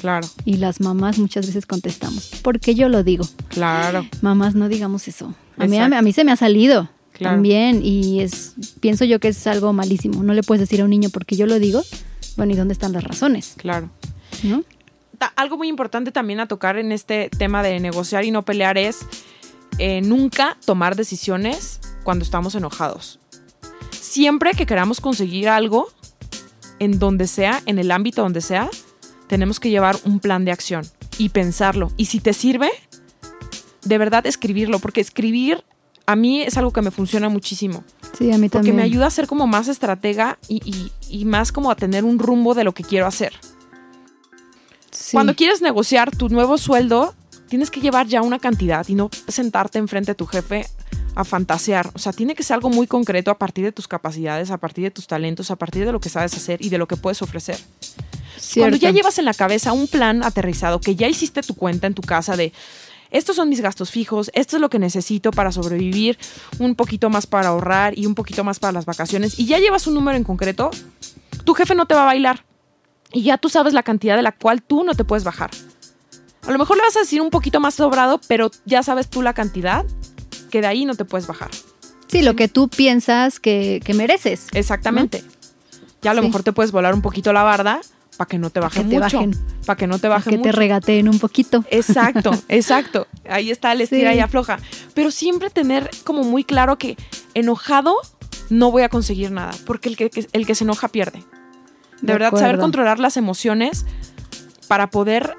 claro, 0.00 0.26
Y 0.44 0.56
las 0.56 0.80
mamás 0.80 1.18
muchas 1.18 1.46
veces 1.46 1.66
contestamos, 1.66 2.30
porque 2.42 2.74
yo 2.74 2.88
lo 2.88 3.02
digo. 3.02 3.24
claro. 3.48 4.06
Mamás, 4.20 4.54
no 4.54 4.68
digamos 4.68 5.06
eso. 5.08 5.34
A 5.58 5.66
mí, 5.66 5.76
a 5.78 6.02
mí 6.02 6.12
se 6.12 6.24
me 6.24 6.32
ha 6.32 6.36
salido 6.36 6.88
Claro. 7.12 7.36
también 7.36 7.82
y 7.84 8.20
es 8.20 8.54
pienso 8.80 9.04
yo 9.04 9.20
que 9.20 9.28
es 9.28 9.46
algo 9.46 9.72
malísimo. 9.74 10.22
No 10.22 10.32
le 10.34 10.42
puedes 10.42 10.60
decir 10.60 10.80
a 10.80 10.84
un 10.84 10.90
niño 10.90 11.10
porque 11.10 11.36
yo 11.36 11.46
lo 11.46 11.58
digo. 11.58 11.82
Bueno, 12.36 12.52
¿y 12.54 12.56
dónde 12.56 12.72
están 12.72 12.92
las 12.92 13.04
razones? 13.04 13.54
Claro. 13.58 13.90
¿No? 14.42 14.64
Algo 15.36 15.56
muy 15.58 15.68
importante 15.68 16.10
también 16.10 16.40
a 16.40 16.46
tocar 16.48 16.78
en 16.78 16.90
este 16.90 17.28
tema 17.36 17.62
de 17.62 17.78
negociar 17.80 18.24
y 18.24 18.30
no 18.30 18.44
pelear 18.44 18.78
es 18.78 19.00
eh, 19.78 20.00
nunca 20.00 20.56
tomar 20.64 20.96
decisiones 20.96 21.80
cuando 22.02 22.24
estamos 22.24 22.54
enojados. 22.54 23.20
Siempre 24.02 24.52
que 24.54 24.66
queramos 24.66 25.00
conseguir 25.00 25.48
algo, 25.48 25.88
en 26.80 26.98
donde 26.98 27.28
sea, 27.28 27.62
en 27.66 27.78
el 27.78 27.90
ámbito 27.92 28.22
donde 28.22 28.40
sea, 28.40 28.68
tenemos 29.28 29.60
que 29.60 29.70
llevar 29.70 29.96
un 30.04 30.18
plan 30.18 30.44
de 30.44 30.50
acción 30.50 30.84
y 31.18 31.28
pensarlo. 31.28 31.92
Y 31.96 32.06
si 32.06 32.18
te 32.18 32.32
sirve, 32.32 32.68
de 33.84 33.98
verdad 33.98 34.26
escribirlo, 34.26 34.80
porque 34.80 35.00
escribir 35.00 35.62
a 36.04 36.16
mí 36.16 36.42
es 36.42 36.56
algo 36.58 36.72
que 36.72 36.82
me 36.82 36.90
funciona 36.90 37.28
muchísimo. 37.28 37.84
Sí, 38.18 38.32
a 38.32 38.38
mí 38.38 38.48
Porque 38.48 38.58
también. 38.70 38.76
me 38.76 38.82
ayuda 38.82 39.06
a 39.06 39.10
ser 39.10 39.28
como 39.28 39.46
más 39.46 39.68
estratega 39.68 40.36
y, 40.48 40.56
y- 40.68 40.90
y 41.08 41.24
más 41.24 41.52
como 41.52 41.70
a 41.70 41.76
tener 41.76 42.04
un 42.04 42.18
rumbo 42.18 42.54
de 42.54 42.64
lo 42.64 42.72
que 42.74 42.82
quiero 42.82 43.06
hacer. 43.06 43.32
Sí. 44.90 45.12
Cuando 45.12 45.34
quieres 45.36 45.62
negociar 45.62 46.10
tu 46.14 46.28
nuevo 46.28 46.58
sueldo, 46.58 47.14
tienes 47.48 47.70
que 47.70 47.80
llevar 47.80 48.08
ya 48.08 48.20
una 48.22 48.38
cantidad 48.40 48.86
y 48.88 48.94
no 48.96 49.10
sentarte 49.28 49.78
enfrente 49.78 50.10
de 50.10 50.14
tu 50.16 50.26
jefe 50.26 50.66
a 51.14 51.24
fantasear. 51.24 51.90
O 51.94 51.98
sea, 51.98 52.12
tiene 52.12 52.34
que 52.34 52.42
ser 52.42 52.54
algo 52.54 52.70
muy 52.70 52.86
concreto 52.86 53.30
a 53.30 53.38
partir 53.38 53.64
de 53.64 53.72
tus 53.72 53.88
capacidades, 53.88 54.50
a 54.50 54.58
partir 54.58 54.84
de 54.84 54.90
tus 54.90 55.06
talentos, 55.06 55.50
a 55.50 55.56
partir 55.56 55.84
de 55.84 55.92
lo 55.92 56.00
que 56.00 56.08
sabes 56.08 56.34
hacer 56.34 56.64
y 56.64 56.68
de 56.68 56.78
lo 56.78 56.86
que 56.86 56.96
puedes 56.96 57.22
ofrecer. 57.22 57.58
Cuando 57.58 58.76
Cierto. 58.76 58.76
ya 58.76 58.90
llevas 58.90 59.18
en 59.18 59.24
la 59.24 59.34
cabeza 59.34 59.72
un 59.72 59.88
plan 59.88 60.24
aterrizado, 60.24 60.80
que 60.80 60.96
ya 60.96 61.08
hiciste 61.08 61.42
tu 61.42 61.54
cuenta 61.54 61.86
en 61.86 61.94
tu 61.94 62.02
casa 62.02 62.36
de 62.36 62.52
estos 63.10 63.36
son 63.36 63.50
mis 63.50 63.60
gastos 63.60 63.90
fijos, 63.90 64.30
esto 64.32 64.56
es 64.56 64.62
lo 64.62 64.70
que 64.70 64.78
necesito 64.78 65.32
para 65.32 65.52
sobrevivir, 65.52 66.18
un 66.58 66.74
poquito 66.74 67.10
más 67.10 67.26
para 67.26 67.48
ahorrar 67.48 67.96
y 67.98 68.06
un 68.06 68.14
poquito 68.14 68.42
más 68.42 68.58
para 68.58 68.72
las 68.72 68.86
vacaciones, 68.86 69.38
y 69.38 69.44
ya 69.44 69.58
llevas 69.58 69.86
un 69.86 69.92
número 69.92 70.16
en 70.16 70.24
concreto, 70.24 70.70
tu 71.44 71.52
jefe 71.52 71.74
no 71.74 71.84
te 71.84 71.94
va 71.94 72.02
a 72.02 72.06
bailar. 72.06 72.46
Y 73.12 73.22
ya 73.24 73.36
tú 73.36 73.50
sabes 73.50 73.74
la 73.74 73.82
cantidad 73.82 74.16
de 74.16 74.22
la 74.22 74.32
cual 74.32 74.62
tú 74.62 74.82
no 74.82 74.94
te 74.94 75.04
puedes 75.04 75.24
bajar. 75.24 75.50
A 76.46 76.50
lo 76.50 76.58
mejor 76.58 76.78
le 76.78 76.82
vas 76.82 76.96
a 76.96 77.00
decir 77.00 77.20
un 77.20 77.28
poquito 77.28 77.60
más 77.60 77.74
sobrado, 77.74 78.18
pero 78.26 78.50
ya 78.64 78.82
sabes 78.82 79.10
tú 79.10 79.20
la 79.20 79.34
cantidad 79.34 79.84
que 80.52 80.60
de 80.60 80.68
ahí 80.68 80.84
no 80.84 80.94
te 80.94 81.04
puedes 81.04 81.26
bajar. 81.26 81.50
Sí, 82.06 82.22
lo 82.22 82.36
que 82.36 82.46
tú 82.46 82.68
piensas 82.68 83.40
que, 83.40 83.80
que 83.84 83.94
mereces. 83.94 84.46
Exactamente. 84.52 85.24
Ya 86.02 86.10
a 86.10 86.14
lo 86.14 86.20
Sí. 86.20 86.26
mejor 86.28 86.42
te 86.44 86.52
puedes 86.52 86.70
volar 86.70 86.94
un 86.94 87.00
poquito 87.02 87.32
la 87.32 87.42
barda 87.42 87.80
para 88.18 88.28
que 88.28 88.38
no 88.38 88.50
te 88.50 88.60
bajen 88.60 88.90
que 88.90 88.96
te 88.98 89.02
mucho. 89.02 89.38
Para 89.64 89.76
que 89.78 89.86
no 89.86 89.98
te 89.98 90.08
bajen 90.08 90.36
que 90.36 90.38
te 90.42 90.52
regateen 90.52 91.08
un 91.08 91.18
poquito. 91.18 91.64
Exacto, 91.70 92.30
exacto. 92.48 93.06
Ahí 93.28 93.50
está 93.50 93.72
el 93.72 93.80
estira 93.80 94.12
Sí. 94.12 94.18
y 94.18 94.20
afloja. 94.20 94.58
Pero 94.94 95.10
siempre 95.10 95.48
tener 95.48 95.88
como 96.04 96.22
muy 96.22 96.44
claro 96.44 96.76
que 96.76 96.96
enojado 97.34 97.96
no 98.50 98.70
voy 98.70 98.82
a 98.82 98.90
conseguir 98.90 99.30
nada, 99.30 99.52
porque 99.64 99.88
el 99.88 99.96
que, 99.96 100.10
el 100.32 100.46
que 100.46 100.54
se 100.54 100.64
enoja 100.64 100.88
pierde. 100.88 101.20
De, 101.20 102.06
De 102.08 102.12
verdad, 102.12 102.38
saber 102.38 102.58
controlar 102.58 102.98
las 102.98 103.16
emociones 103.16 103.86
para 104.68 104.90
poder 104.90 105.34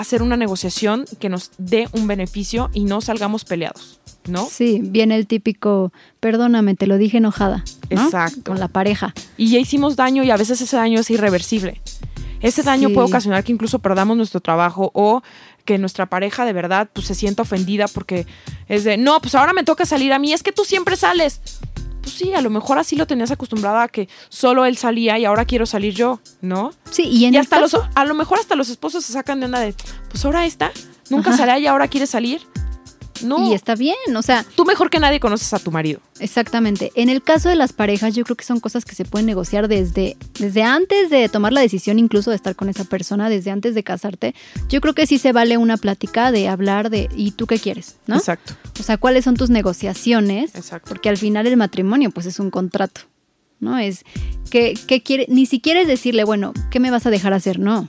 hacer 0.00 0.22
una 0.22 0.36
negociación 0.36 1.04
que 1.18 1.28
nos 1.28 1.50
dé 1.58 1.88
un 1.92 2.06
beneficio 2.06 2.70
y 2.72 2.84
no 2.84 3.00
salgamos 3.00 3.44
peleados, 3.44 4.00
¿no? 4.28 4.46
Sí, 4.50 4.80
viene 4.82 5.16
el 5.16 5.26
típico, 5.26 5.92
perdóname, 6.20 6.74
te 6.74 6.86
lo 6.86 6.98
dije 6.98 7.18
enojada. 7.18 7.64
¿no? 7.90 8.04
Exacto. 8.04 8.42
Con 8.50 8.58
la 8.60 8.68
pareja. 8.68 9.14
Y 9.36 9.48
ya 9.50 9.58
hicimos 9.58 9.96
daño 9.96 10.24
y 10.24 10.30
a 10.30 10.36
veces 10.36 10.60
ese 10.60 10.76
daño 10.76 11.00
es 11.00 11.10
irreversible. 11.10 11.80
Ese 12.40 12.62
daño 12.62 12.88
Sí. 12.88 12.94
puede 12.94 13.08
ocasionar 13.08 13.44
que 13.44 13.52
incluso 13.52 13.78
perdamos 13.78 14.16
nuestro 14.16 14.40
trabajo 14.40 14.90
o 14.94 15.22
que 15.64 15.78
nuestra 15.78 16.06
pareja 16.06 16.44
de 16.44 16.52
verdad 16.52 16.88
pues 16.92 17.06
se 17.06 17.14
sienta 17.14 17.42
ofendida 17.42 17.88
porque 17.88 18.26
es 18.68 18.84
de, 18.84 18.96
no, 18.98 19.20
pues 19.20 19.34
ahora 19.34 19.52
me 19.52 19.64
toca 19.64 19.84
salir 19.86 20.12
a 20.12 20.18
mí, 20.18 20.32
es 20.32 20.42
que 20.42 20.52
tú 20.52 20.64
siempre 20.64 20.96
sales. 20.96 21.40
Pues 22.06 22.14
sí, 22.14 22.32
a 22.34 22.40
lo 22.40 22.50
mejor 22.50 22.78
así 22.78 22.94
lo 22.94 23.04
tenías 23.08 23.32
acostumbrada 23.32 23.82
a 23.82 23.88
que 23.88 24.08
solo 24.28 24.64
él 24.64 24.76
salía 24.76 25.18
y 25.18 25.24
ahora 25.24 25.44
quiero 25.44 25.66
salir 25.66 25.92
yo, 25.92 26.20
¿no? 26.40 26.72
Sí, 26.88 27.02
y 27.02 27.24
en 27.24 27.34
y 27.34 27.38
hasta 27.38 27.58
los, 27.58 27.76
a 27.96 28.04
lo 28.04 28.14
mejor 28.14 28.38
hasta 28.38 28.54
los 28.54 28.68
esposos 28.68 29.04
se 29.04 29.12
sacan 29.12 29.40
de 29.40 29.46
onda 29.46 29.58
de, 29.58 29.74
pues 30.08 30.24
ahora 30.24 30.46
esta, 30.46 30.70
nunca 31.10 31.30
Ajá. 31.30 31.38
sale 31.38 31.58
y 31.58 31.66
ahora 31.66 31.88
quiere 31.88 32.06
salir. 32.06 32.42
No. 33.22 33.50
Y 33.50 33.54
está 33.54 33.74
bien, 33.74 33.94
o 34.16 34.22
sea, 34.22 34.44
Tú 34.56 34.64
mejor 34.64 34.90
que 34.90 34.98
nadie 35.00 35.20
conoces 35.20 35.52
a 35.52 35.58
tu 35.58 35.70
marido. 35.70 36.00
exactamente. 36.20 36.92
En 36.94 37.08
el 37.08 37.22
caso 37.22 37.48
de 37.48 37.56
las 37.56 37.72
parejas, 37.72 38.14
yo 38.14 38.24
creo 38.24 38.36
que 38.36 38.44
son 38.44 38.60
cosas 38.60 38.84
que 38.84 38.94
se 38.94 39.04
pueden 39.04 39.26
negociar 39.26 39.68
desde, 39.68 40.16
desde 40.38 40.62
antes 40.62 41.10
de 41.10 41.28
tomar 41.28 41.52
la 41.52 41.60
decisión 41.60 41.98
incluso 41.98 42.30
de 42.30 42.36
estar 42.36 42.56
con 42.56 42.68
esa 42.68 42.84
persona, 42.84 43.28
desde 43.28 43.50
antes 43.50 43.74
de 43.74 43.82
casarte. 43.82 44.34
Yo 44.68 44.80
creo 44.80 44.94
que 44.94 45.06
sí 45.06 45.18
se 45.18 45.32
vale 45.32 45.56
una 45.58 45.76
plática 45.76 46.32
de 46.32 46.48
hablar 46.48 46.90
de, 46.90 47.08
¿y 47.16 47.32
tú 47.32 47.46
qué 47.46 47.58
quieres? 47.58 47.96
¿No? 48.06 48.16
Exacto, 48.16 48.54
O 48.78 48.82
sea, 48.82 48.96
¿cuáles 48.98 49.24
son 49.24 49.36
tus 49.36 49.50
negociaciones? 49.50 50.54
exacto. 50.54 50.88
Porque 50.88 51.08
al 51.08 51.16
final 51.16 51.46
el 51.46 51.56
matrimonio 51.56 52.10
pues 52.10 52.26
es 52.26 52.38
un 52.40 52.50
contrato, 52.50 53.02
¿no? 53.60 53.78
Es 53.78 54.04
que, 54.50 54.74
que 54.86 55.02
quiere, 55.02 55.26
ni 55.28 55.46
siquiera 55.46 55.80
es 55.80 55.86
decirle, 55.88 56.24
bueno, 56.24 56.52
¿qué 56.70 56.80
me 56.80 56.90
vas 56.90 57.06
a 57.06 57.10
dejar 57.10 57.32
hacer? 57.32 57.58
No. 57.58 57.88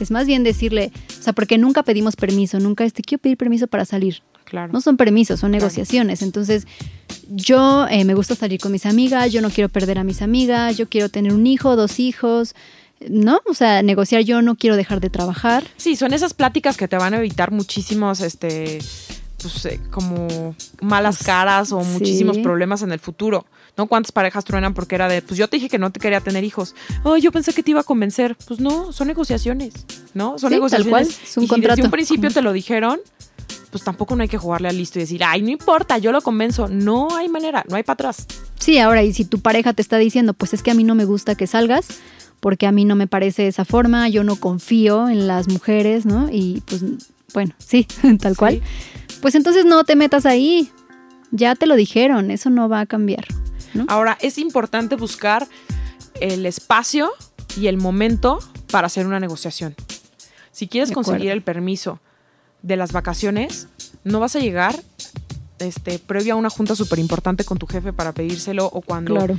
Es 0.00 0.10
más 0.10 0.26
bien 0.26 0.44
decirle, 0.44 0.92
o 1.18 1.22
sea, 1.22 1.32
porque 1.34 1.58
nunca 1.58 1.82
pedimos 1.82 2.16
permiso, 2.16 2.58
nunca 2.58 2.84
este, 2.84 3.02
quiero 3.02 3.20
pedir 3.20 3.36
permiso 3.36 3.66
para 3.66 3.84
salir. 3.84 4.22
Claro. 4.50 4.72
No 4.72 4.80
son 4.80 4.96
permisos, 4.96 5.38
son 5.40 5.52
negociaciones. 5.52 6.22
Entonces, 6.22 6.66
yo 7.30 7.86
eh, 7.88 8.04
me 8.04 8.14
gusta 8.14 8.34
salir 8.34 8.60
con 8.60 8.72
mis 8.72 8.84
amigas, 8.84 9.32
yo 9.32 9.40
no 9.42 9.50
quiero 9.50 9.68
perder 9.68 9.98
a 9.98 10.04
mis 10.04 10.22
amigas, 10.22 10.76
yo 10.76 10.88
quiero 10.88 11.08
tener 11.08 11.32
un 11.32 11.46
hijo, 11.46 11.76
dos 11.76 12.00
hijos, 12.00 12.54
¿no? 13.08 13.40
O 13.48 13.54
sea, 13.54 13.82
negociar 13.82 14.22
yo 14.22 14.42
no 14.42 14.56
quiero 14.56 14.76
dejar 14.76 15.00
de 15.00 15.08
trabajar. 15.08 15.64
Sí, 15.76 15.94
son 15.96 16.12
esas 16.12 16.34
pláticas 16.34 16.76
que 16.76 16.88
te 16.88 16.96
van 16.96 17.14
a 17.14 17.18
evitar 17.18 17.52
muchísimos, 17.52 18.20
este, 18.20 18.80
pues, 19.40 19.64
eh, 19.66 19.80
como 19.90 20.54
malas 20.82 21.18
Pues, 21.18 21.26
caras 21.26 21.70
o 21.72 21.82
sí. 21.82 21.88
muchísimos 21.92 22.38
problemas 22.38 22.82
en 22.82 22.90
el 22.92 22.98
futuro. 22.98 23.46
¿No? 23.76 23.86
¿Cuántas 23.86 24.10
parejas 24.10 24.44
truenan 24.44 24.74
porque 24.74 24.96
era 24.96 25.08
de, 25.08 25.22
pues 25.22 25.38
yo 25.38 25.46
te 25.48 25.56
dije 25.56 25.68
que 25.68 25.78
no 25.78 25.90
te 25.90 26.00
quería 26.00 26.20
tener 26.20 26.42
hijos? 26.42 26.74
Oh, 27.04 27.16
yo 27.16 27.30
pensé 27.30 27.52
que 27.54 27.62
te 27.62 27.70
iba 27.70 27.80
a 27.80 27.84
convencer. 27.84 28.36
Pues 28.48 28.58
no, 28.60 28.92
son 28.92 29.06
negociaciones, 29.06 29.72
¿no? 30.12 30.30
Son 30.32 30.38
Sí, 30.38 30.42
tal 30.42 30.50
negociaciones. 30.50 30.90
cual, 30.90 31.02
es 31.06 31.36
un 31.36 31.44
y 31.44 31.46
si 31.46 31.48
contrato. 31.48 31.76
desde 31.76 31.86
un 31.86 31.90
principio 31.92 32.30
te 32.32 32.42
lo 32.42 32.52
dijeron, 32.52 32.98
pues 33.70 33.84
tampoco 33.84 34.16
no 34.16 34.22
hay 34.22 34.28
que 34.28 34.38
jugarle 34.38 34.68
al 34.68 34.76
listo 34.76 34.98
y 34.98 35.02
decir, 35.02 35.22
ay, 35.24 35.42
no 35.42 35.50
importa, 35.50 35.98
yo 35.98 36.12
lo 36.12 36.20
convenzo. 36.22 36.68
No 36.68 37.16
hay 37.16 37.28
manera, 37.28 37.64
no 37.68 37.76
hay 37.76 37.82
para 37.82 37.94
atrás. 37.94 38.26
Sí, 38.58 38.78
ahora, 38.78 39.02
y 39.02 39.12
si 39.12 39.24
tu 39.24 39.40
pareja 39.40 39.72
te 39.72 39.82
está 39.82 39.98
diciendo, 39.98 40.34
pues 40.34 40.52
es 40.54 40.62
que 40.62 40.70
a 40.70 40.74
mí 40.74 40.84
no 40.84 40.94
me 40.94 41.04
gusta 41.04 41.34
que 41.34 41.46
salgas, 41.46 41.88
porque 42.40 42.66
a 42.66 42.72
mí 42.72 42.84
no 42.84 42.96
me 42.96 43.06
parece 43.06 43.46
esa 43.46 43.64
forma, 43.64 44.08
yo 44.08 44.24
no 44.24 44.36
confío 44.36 45.08
en 45.08 45.26
las 45.26 45.48
mujeres, 45.48 46.04
¿no? 46.04 46.28
Y 46.30 46.62
pues, 46.66 46.82
bueno, 47.32 47.54
sí, 47.58 47.86
tal 48.20 48.36
cual. 48.36 48.60
Pues 49.22 49.34
entonces 49.34 49.64
no 49.64 49.84
te 49.84 49.96
metas 49.96 50.26
ahí. 50.26 50.70
Ya 51.30 51.54
te 51.54 51.66
lo 51.66 51.76
dijeron, 51.76 52.32
eso 52.32 52.50
no 52.50 52.68
va 52.68 52.80
a 52.80 52.86
cambiar. 52.86 53.26
¿no? 53.72 53.84
Ahora, 53.88 54.18
es 54.20 54.36
importante 54.36 54.96
buscar 54.96 55.46
el 56.20 56.44
espacio 56.44 57.12
y 57.56 57.68
el 57.68 57.76
momento 57.76 58.40
para 58.72 58.88
hacer 58.88 59.06
una 59.06 59.20
negociación. 59.20 59.76
Si 60.50 60.66
quieres 60.66 60.90
conseguir 60.90 61.30
el 61.30 61.42
permiso 61.42 62.00
de 62.62 62.76
las 62.76 62.92
vacaciones, 62.92 63.68
no 64.04 64.20
vas 64.20 64.36
a 64.36 64.40
llegar 64.40 64.78
este, 65.58 65.98
previo 65.98 66.34
a 66.34 66.36
una 66.36 66.50
junta 66.50 66.74
súper 66.74 66.98
importante 66.98 67.44
con 67.44 67.58
tu 67.58 67.66
jefe 67.66 67.92
para 67.92 68.12
pedírselo 68.12 68.66
o 68.66 68.80
cuando 68.80 69.14
Claro. 69.14 69.38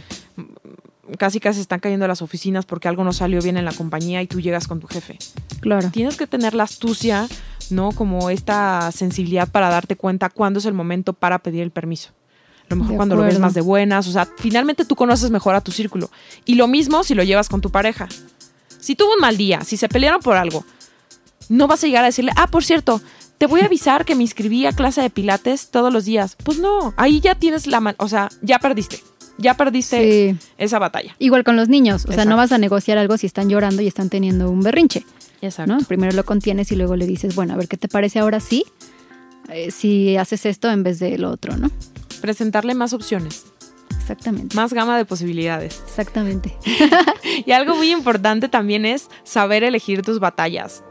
casi 1.18 1.40
casi 1.40 1.60
están 1.60 1.80
cayendo 1.80 2.08
las 2.08 2.22
oficinas 2.22 2.66
porque 2.66 2.88
algo 2.88 3.04
no 3.04 3.12
salió 3.14 3.42
bien 3.42 3.58
en 3.58 3.66
la 3.66 3.74
compañía 3.74 4.22
y 4.22 4.28
tú 4.28 4.40
llegas 4.40 4.68
con 4.68 4.80
tu 4.80 4.88
jefe. 4.88 5.18
Claro. 5.60 5.90
Tienes 5.92 6.18
que 6.18 6.28
tener 6.28 6.54
la 6.54 6.64
astucia, 6.64 7.28
¿no? 7.70 7.92
Como 7.92 8.30
esta 8.30 8.92
sensibilidad 8.92 9.50
para 9.50 9.70
darte 9.70 9.96
cuenta 9.96 10.30
cuándo 10.30 10.60
es 10.60 10.66
el 10.66 10.74
momento 10.74 11.14
para 11.14 11.40
pedir 11.40 11.62
el 11.64 11.72
permiso. 11.72 12.10
A 12.70 12.74
lo 12.74 12.78
mejor 12.78 12.92
De 12.92 12.98
cuando 12.98 13.16
lo 13.18 13.24
ves 13.24 13.40
más 13.40 13.54
de 13.54 13.62
buenas, 13.62 14.08
o 14.08 14.12
sea, 14.14 14.28
finalmente 14.38 14.86
tú 14.86 14.96
conoces 14.96 15.30
mejor 15.30 15.56
a 15.56 15.62
tu 15.62 15.72
círculo. 15.72 16.10
Y 16.46 16.56
lo 16.56 16.68
mismo 16.68 17.04
si 17.04 17.16
lo 17.16 17.24
llevas 17.24 17.50
con 17.50 17.60
tu 17.60 17.70
pareja. 17.70 18.08
Si 18.80 18.96
tuvo 18.96 19.14
un 19.14 19.20
mal 19.20 19.36
día, 19.36 19.62
si 19.66 19.76
se 19.76 19.90
pelearon 19.90 20.22
por 20.22 20.38
algo, 20.38 20.64
no 21.52 21.68
vas 21.68 21.84
a 21.84 21.88
llegar 21.88 22.04
a 22.04 22.08
decirle, 22.08 22.32
ah, 22.36 22.48
por 22.48 22.64
cierto, 22.64 23.02
te 23.38 23.46
voy 23.48 23.62
a 23.62 23.66
avisar 23.66 24.06
que 24.06 24.16
me 24.16 24.24
inscribí 24.24 24.66
a 24.66 24.72
clase 24.72 25.02
de 25.02 25.10
pilates 25.10 25.70
todos 25.72 25.92
los 25.92 26.06
días. 26.06 26.36
Pues 26.44 26.60
no, 26.60 26.94
ahí 26.98 27.20
ya 27.20 27.36
tienes 27.36 27.68
la, 27.68 27.80
man- 27.82 27.96
o 27.98 28.08
sea, 28.08 28.30
ya 28.42 28.60
perdiste, 28.60 29.00
ya 29.38 29.56
perdiste 29.58 30.32
Sí. 30.32 30.48
esa 30.58 30.80
batalla. 30.80 31.16
Igual 31.20 31.44
con 31.44 31.56
los 31.56 31.68
niños, 31.68 32.06
o 32.08 32.12
sea, 32.14 32.26
no 32.26 32.38
vas 32.38 32.52
a 32.52 32.58
negociar 32.58 32.98
algo 32.98 33.18
si 33.18 33.26
están 33.28 33.50
llorando 33.50 33.82
y 33.82 33.88
están 33.88 34.10
teniendo 34.10 34.50
un 34.50 34.62
berrinche, 34.62 35.06
Exacto. 35.42 35.74
¿no? 35.74 35.80
Primero 35.82 36.14
lo 36.16 36.24
contienes 36.24 36.72
y 36.72 36.76
luego 36.76 36.96
le 36.96 37.08
dices, 37.08 37.36
bueno, 37.36 37.54
a 37.54 37.58
ver 37.58 37.68
qué 37.68 37.78
te 37.78 37.88
parece 37.88 38.20
ahora 38.20 38.40
sí, 38.40 38.64
eh, 39.50 39.72
si 39.72 40.16
haces 40.18 40.46
esto 40.46 40.70
en 40.70 40.84
vez 40.84 41.00
de 41.00 41.18
lo 41.18 41.32
otro, 41.32 41.58
¿no? 41.58 41.70
Presentarle 42.22 42.76
más 42.76 42.94
opciones, 42.94 43.44
Exactamente. 44.00 44.56
más 44.56 44.72
gama 44.74 44.98
de 44.98 45.06
posibilidades. 45.06 45.82
Exactamente. 45.86 46.56
Y 47.46 47.52
algo 47.54 47.76
muy 47.76 47.92
importante 47.92 48.50
también 48.50 48.86
es 48.86 49.08
saber 49.24 49.64
elegir 49.64 50.02
tus 50.04 50.20
batallas. 50.20 50.84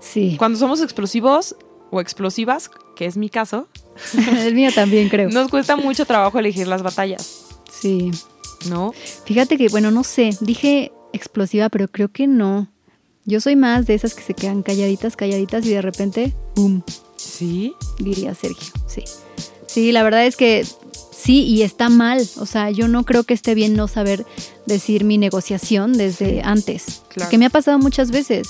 Sí. 0.00 0.36
Cuando 0.38 0.58
somos 0.58 0.80
explosivos 0.80 1.56
o 1.90 2.00
explosivas, 2.00 2.70
que 2.96 3.06
es 3.06 3.16
mi 3.16 3.28
caso, 3.28 3.68
El 4.38 4.54
mío 4.54 4.70
también 4.74 5.08
creo. 5.08 5.28
nos 5.30 5.50
cuesta 5.50 5.76
mucho 5.76 6.06
trabajo 6.06 6.38
elegir 6.38 6.66
las 6.66 6.82
batallas, 6.82 7.42
Sí. 7.70 8.10
¿no? 8.68 8.92
Fíjate 9.24 9.56
que, 9.56 9.68
bueno, 9.68 9.90
no 9.90 10.04
sé, 10.04 10.30
dije 10.40 10.92
explosiva, 11.12 11.68
pero 11.68 11.88
creo 11.88 12.08
que 12.08 12.26
no. 12.26 12.68
Yo 13.26 13.40
soy 13.40 13.56
más 13.56 13.86
de 13.86 13.94
esas 13.94 14.14
que 14.14 14.22
se 14.22 14.34
quedan 14.34 14.62
calladitas, 14.62 15.16
calladitas 15.16 15.64
y 15.66 15.70
de 15.70 15.82
repente, 15.82 16.34
¡boom! 16.56 16.82
Sí. 17.16 17.74
diría 17.98 18.34
Sergio. 18.34 18.72
Sí. 18.86 19.04
Sí, 19.66 19.92
la 19.92 20.02
verdad 20.02 20.24
es 20.26 20.36
que 20.36 20.66
sí, 21.12 21.42
y 21.44 21.62
está 21.62 21.88
mal. 21.90 22.26
O 22.38 22.46
sea, 22.46 22.70
yo 22.70 22.88
no 22.88 23.04
creo 23.04 23.24
que 23.24 23.34
esté 23.34 23.54
bien 23.54 23.74
no 23.74 23.88
saber 23.88 24.26
decir 24.66 25.04
mi 25.04 25.16
negociación 25.18 25.92
desde 25.92 26.42
antes. 26.42 27.02
Claro. 27.08 27.30
Que 27.30 27.38
me 27.38 27.46
ha 27.46 27.50
pasado 27.50 27.78
muchas 27.78 28.10
veces, 28.10 28.48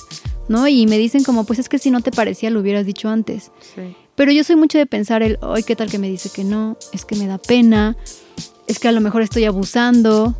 ¿no? 0.50 0.66
Y 0.69 0.87
me 0.87 0.99
dicen 0.99 1.23
como, 1.23 1.45
pues 1.45 1.59
es 1.61 1.69
que 1.69 1.78
si 1.78 1.90
no 1.90 2.00
te 2.00 2.11
parecía 2.11 2.50
lo 2.50 2.59
hubieras 2.61 2.85
dicho 2.85 3.09
antes. 3.09 3.52
Sí. 3.75 3.95
Pero 4.16 4.33
yo 4.33 4.42
soy 4.45 4.57
mucho 4.57 4.76
de 4.78 4.85
pensar 4.85 5.23
el, 5.23 5.38
hoy 5.40 5.62
qué 5.62 5.76
tal 5.76 5.88
que 5.90 5.99
me 5.99 6.11
dice 6.11 6.28
que 6.28 6.42
no, 6.45 6.76
es 6.92 7.04
que 7.04 7.14
me 7.16 7.26
da 7.28 7.38
pena, 7.38 7.97
es 8.66 8.78
que 8.80 8.88
a 8.88 8.92
lo 8.92 9.00
mejor 9.00 9.23
estoy 9.23 9.45
abusando 9.45 10.37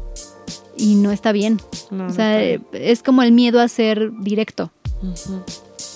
y 0.77 0.97
no 0.97 1.13
está 1.13 1.31
bien. 1.33 1.61
No, 1.91 2.09
o 2.09 2.11
sea, 2.11 2.39
bien. 2.39 2.67
es 2.73 3.03
como 3.03 3.23
el 3.23 3.31
miedo 3.33 3.61
a 3.61 3.69
ser 3.69 4.11
directo. 4.21 4.73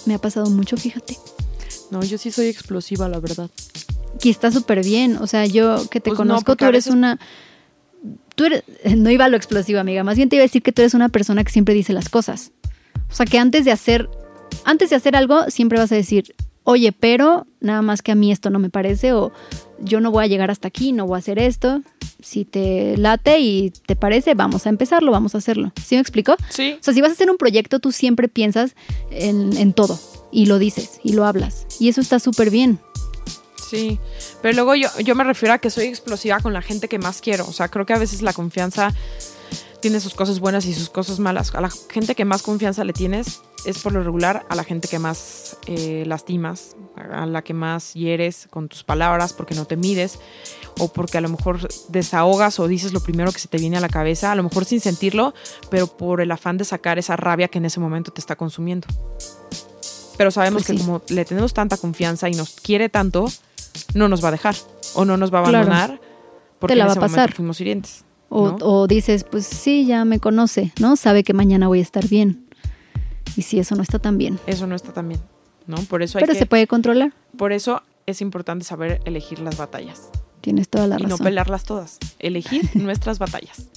Me 0.07 0.15
ha 0.15 0.19
pasado 0.19 0.49
mucho, 0.49 0.77
fíjate. 0.77 1.19
No, 1.91 2.03
yo 2.05 2.17
sí 2.19 2.31
soy 2.31 2.47
explosiva, 2.47 3.09
la 3.09 3.19
verdad. 3.19 3.51
que 4.21 4.31
está 4.31 4.51
súper 4.51 4.83
bien. 4.85 5.17
O 5.19 5.27
sea, 5.27 5.45
yo 5.45 5.89
que 5.91 6.01
te 6.01 6.11
Pues 6.11 6.19
no, 6.21 6.25
conozco, 6.25 6.57
tú 6.57 6.65
eres 6.67 6.85
veces- 6.87 6.93
una. 6.95 7.19
Tú 8.37 8.45
eres. 8.45 8.63
No 8.97 9.11
iba 9.11 9.25
a 9.25 9.29
lo 9.29 9.37
explosivo, 9.37 9.81
amiga. 9.81 10.05
Más 10.05 10.17
bien 10.17 10.29
te 10.29 10.37
iba 10.37 10.43
a 10.45 10.47
decir 10.47 10.63
que 10.63 10.73
tú 10.73 10.83
eres 10.83 10.95
una 10.95 11.09
persona 11.11 11.43
que 11.45 11.53
siempre 11.53 11.75
dice 11.75 11.93
las 11.93 12.09
cosas. 12.09 12.53
O 13.15 13.17
sea, 13.17 13.27
que 13.27 13.39
antes 13.39 13.65
de 13.65 13.71
hacer. 13.71 14.11
Antes 14.65 14.91
de 14.91 14.97
hacer 14.97 15.15
algo, 15.15 15.49
siempre 15.51 15.79
vas 15.79 15.93
a 15.93 15.95
decir, 15.95 16.35
oye, 16.65 16.91
pero 16.91 17.47
nada 17.61 17.81
más 17.81 18.03
que 18.03 18.11
a 18.11 18.17
mí 18.17 18.33
esto 18.33 18.51
no 18.51 18.59
me 18.59 18.71
parece, 18.71 19.13
o 19.13 19.31
yo 19.79 20.01
no 20.01 20.11
voy 20.11 20.25
a 20.25 20.27
llegar 20.27 20.51
hasta 20.51 20.67
aquí, 20.67 20.93
no 20.93 21.07
voy 21.07 21.15
a 21.15 21.19
hacer 21.19 21.39
esto. 21.39 21.81
Si 22.21 22.45
te 22.45 22.97
late 22.97 23.39
y 23.39 23.71
te 23.71 23.95
parece, 23.95 24.35
vamos 24.35 24.67
a 24.67 24.71
empezarlo, 24.71 25.13
vamos 25.13 25.37
a 25.37 25.39
hacerlo. 25.39 25.73
¿Sí 25.85 25.95
me 25.95 26.01
explico? 26.01 26.35
Sí. 26.49 26.77
O 26.81 26.83
sea, 26.83 26.93
si 26.93 27.01
vas 27.03 27.11
a 27.11 27.13
hacer 27.13 27.31
un 27.31 27.37
proyecto, 27.37 27.79
tú 27.79 27.93
siempre 27.93 28.27
piensas 28.27 28.75
en, 29.11 29.57
en 29.59 29.73
todo 29.75 30.01
y 30.33 30.47
lo 30.47 30.59
dices 30.59 30.99
y 31.05 31.13
lo 31.13 31.25
hablas. 31.25 31.67
Y 31.79 31.89
eso 31.89 32.01
está 32.01 32.19
súper 32.19 32.51
bien. 32.51 32.81
Sí, 33.71 34.01
pero 34.43 34.55
luego 34.55 34.75
yo, 34.75 34.89
yo 35.05 35.15
me 35.15 35.23
refiero 35.23 35.55
a 35.55 35.59
que 35.59 35.71
soy 35.71 35.85
explosiva 35.85 36.41
con 36.41 36.53
la 36.53 36.63
gente 36.63 36.89
que 36.89 36.99
más 36.99 37.21
quiero. 37.21 37.47
O 37.47 37.53
sea, 37.53 37.69
creo 37.69 37.87
que 37.87 37.93
a 37.93 37.99
veces 37.99 38.23
la 38.23 38.33
confianza 38.33 38.93
tiene 39.85 40.01
sus 40.01 40.15
cosas 40.15 40.41
buenas 40.41 40.65
y 40.65 40.73
sus 40.73 40.89
cosas 40.89 41.19
malas. 41.21 41.55
A 41.55 41.61
la 41.61 41.69
gente 41.91 42.15
que 42.15 42.25
más 42.25 42.43
confianza 42.43 42.85
le 42.85 42.95
tienes 42.95 43.43
es 43.67 43.79
por 43.81 43.93
lo 43.93 44.03
regular 44.03 44.47
a 44.49 44.55
la 44.55 44.65
gente 44.65 44.89
que 44.89 44.99
más 44.99 45.59
eh, 45.67 46.05
lastimas, 46.07 46.75
a 46.97 47.27
la 47.27 47.43
que 47.43 47.53
más 47.53 47.93
hieres 47.93 48.47
con 48.49 48.71
tus 48.71 48.83
palabras 48.83 49.35
porque 49.35 49.55
no 49.55 49.67
te 49.67 49.77
mides 49.77 50.19
o 50.79 50.91
porque 50.91 51.19
a 51.19 51.21
lo 51.21 51.29
mejor 51.29 51.69
desahogas 51.89 52.59
o 52.61 52.67
dices 52.67 52.95
lo 52.95 53.01
primero 53.01 53.31
que 53.31 53.39
se 53.39 53.49
te 53.49 53.59
viene 53.59 53.77
a 53.77 53.81
la 53.81 53.91
cabeza, 53.91 54.33
a 54.33 54.35
lo 54.35 54.43
mejor 54.43 54.65
sin 54.65 54.81
sentirlo, 54.81 55.35
pero 55.69 55.87
por 55.87 56.23
el 56.23 56.31
afán 56.33 56.57
de 56.57 56.65
sacar 56.65 56.99
esa 56.99 57.17
rabia 57.17 57.49
que 57.49 57.59
en 57.59 57.67
ese 57.67 57.79
momento 57.79 58.11
te 58.11 58.23
está 58.23 58.37
consumiendo. 58.37 58.89
Pero 60.17 60.31
sabemos 60.31 60.63
Pues 60.63 60.67
que 60.69 60.73
sí. 60.79 60.79
como 60.79 61.03
le 61.11 61.27
tenemos 61.27 61.53
tanta 61.53 61.77
confianza 61.77 62.31
y 62.31 62.33
nos 62.33 62.53
quiere 62.53 62.89
tanto, 62.89 63.27
no 63.93 64.09
nos 64.09 64.25
va 64.25 64.29
a 64.29 64.33
dejar 64.33 64.57
o 64.95 65.05
no 65.05 65.19
nos 65.19 65.31
va 65.31 65.41
a 65.41 65.43
Claro. 65.43 65.59
abandonar 65.59 66.01
porque 66.59 66.73
Te 66.73 66.77
la 66.79 66.85
en 66.85 66.89
va 66.89 66.93
ese 66.93 66.99
a 66.99 67.03
momento 67.03 67.17
pasar. 67.17 67.35
fuimos 67.35 67.61
hirientes. 67.61 68.05
O, 68.37 68.49
¿no? 68.49 68.57
o 68.61 68.87
dices, 68.89 69.23
pues 69.23 69.47
sí, 69.47 69.87
ya 69.87 70.05
me 70.05 70.19
conoce, 70.19 70.73
¿no? 70.81 70.97
Sabe 70.97 71.23
que 71.23 71.33
mañana 71.35 71.69
voy 71.69 71.79
a 71.79 71.83
estar 71.83 72.09
bien. 72.09 72.47
Y 73.37 73.43
sí, 73.43 73.59
eso 73.61 73.77
no 73.77 73.83
está 73.83 73.99
tan 74.01 74.19
bien. 74.19 74.39
Eso 74.47 74.67
no 74.67 74.75
está 74.75 74.93
tan 74.93 75.09
bien, 75.09 75.21
¿no? 75.69 75.77
Por 75.77 76.03
eso 76.03 76.19
hay 76.19 76.23
Pero 76.23 76.33
que, 76.33 76.39
se 76.41 76.47
puede 76.47 76.67
controlar. 76.67 77.13
por 77.37 77.53
eso 77.53 77.83
es 78.07 78.21
importante 78.21 78.65
saber 78.65 79.01
elegir 79.05 79.39
las 79.39 79.57
batallas 79.57 80.11
Tienes 80.41 80.69
toda 80.69 80.87
la 80.87 80.97
y 80.99 81.05
no 81.05 81.11
razón. 81.11 81.25
pelearlas 81.25 81.65
todas. 81.65 81.99
Elegir 82.19 82.69
nuestras 82.75 83.19
batallas. 83.19 83.69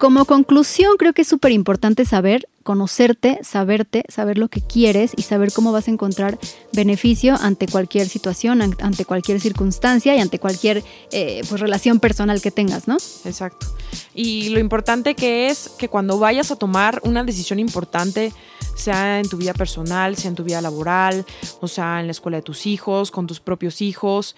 Como 0.00 0.24
conclusión, 0.24 0.96
creo 0.98 1.12
que 1.12 1.20
es 1.20 1.28
súper 1.28 1.52
importante 1.52 2.06
saber, 2.06 2.48
conocerte, 2.62 3.38
saberte, 3.42 4.02
saber 4.08 4.38
lo 4.38 4.48
que 4.48 4.62
quieres 4.62 5.12
y 5.14 5.20
saber 5.22 5.52
cómo 5.52 5.72
vas 5.72 5.88
a 5.88 5.90
encontrar 5.90 6.38
beneficio 6.72 7.36
ante 7.38 7.66
cualquier 7.68 8.08
situación, 8.08 8.62
an- 8.62 8.76
ante 8.80 9.04
cualquier 9.04 9.42
circunstancia 9.42 10.16
y 10.16 10.20
ante 10.20 10.38
cualquier 10.38 10.82
eh, 11.12 11.42
pues, 11.50 11.60
relación 11.60 12.00
personal 12.00 12.40
que 12.40 12.50
tengas, 12.50 12.88
¿no? 12.88 12.96
Exacto. 13.26 13.66
Y 14.14 14.48
lo 14.48 14.58
importante 14.58 15.14
que 15.14 15.50
es 15.50 15.68
que 15.76 15.88
cuando 15.88 16.18
vayas 16.18 16.50
a 16.50 16.56
tomar 16.56 17.02
una 17.04 17.22
decisión 17.22 17.58
importante 17.58 18.32
sea 18.76 19.20
en 19.20 19.28
tu 19.28 19.36
vida 19.36 19.52
personal, 19.52 20.16
sea 20.16 20.30
en 20.30 20.34
tu 20.34 20.44
vida 20.44 20.62
laboral, 20.62 21.26
o 21.60 21.68
sea 21.68 22.00
en 22.00 22.06
la 22.06 22.12
escuela 22.12 22.38
de 22.38 22.42
tus 22.42 22.64
hijos, 22.64 23.10
con 23.10 23.26
tus 23.26 23.40
propios 23.40 23.82
hijos, 23.82 24.34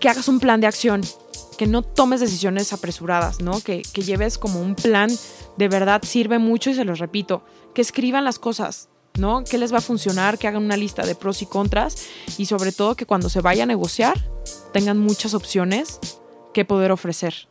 que 0.00 0.10
hagas 0.10 0.28
un 0.28 0.38
plan 0.38 0.60
de 0.60 0.66
acción, 0.66 1.00
que 1.60 1.66
no 1.66 1.82
tomes 1.82 2.20
decisiones 2.20 2.72
apresuradas, 2.72 3.42
¿no? 3.42 3.60
Que, 3.60 3.82
que 3.82 4.00
lleves 4.00 4.38
como 4.38 4.62
un 4.62 4.74
plan, 4.74 5.10
de 5.58 5.68
verdad 5.68 6.00
sirve 6.02 6.38
mucho 6.38 6.70
y 6.70 6.74
se 6.74 6.86
los 6.86 6.98
repito, 6.98 7.44
que 7.74 7.82
escriban 7.82 8.24
las 8.24 8.38
cosas, 8.38 8.88
¿no? 9.18 9.44
¿Qué 9.44 9.58
les 9.58 9.70
va 9.70 9.76
a 9.76 9.82
funcionar? 9.82 10.38
Que 10.38 10.48
hagan 10.48 10.64
una 10.64 10.78
lista 10.78 11.04
de 11.04 11.14
pros 11.14 11.42
y 11.42 11.46
contras 11.46 12.06
y 12.38 12.46
sobre 12.46 12.72
todo 12.72 12.94
que 12.94 13.04
cuando 13.04 13.28
se 13.28 13.42
vaya 13.42 13.64
a 13.64 13.66
negociar 13.66 14.26
tengan 14.72 14.98
muchas 14.98 15.34
opciones 15.34 15.98
que 16.54 16.64
poder 16.64 16.92
ofrecer. 16.92 17.49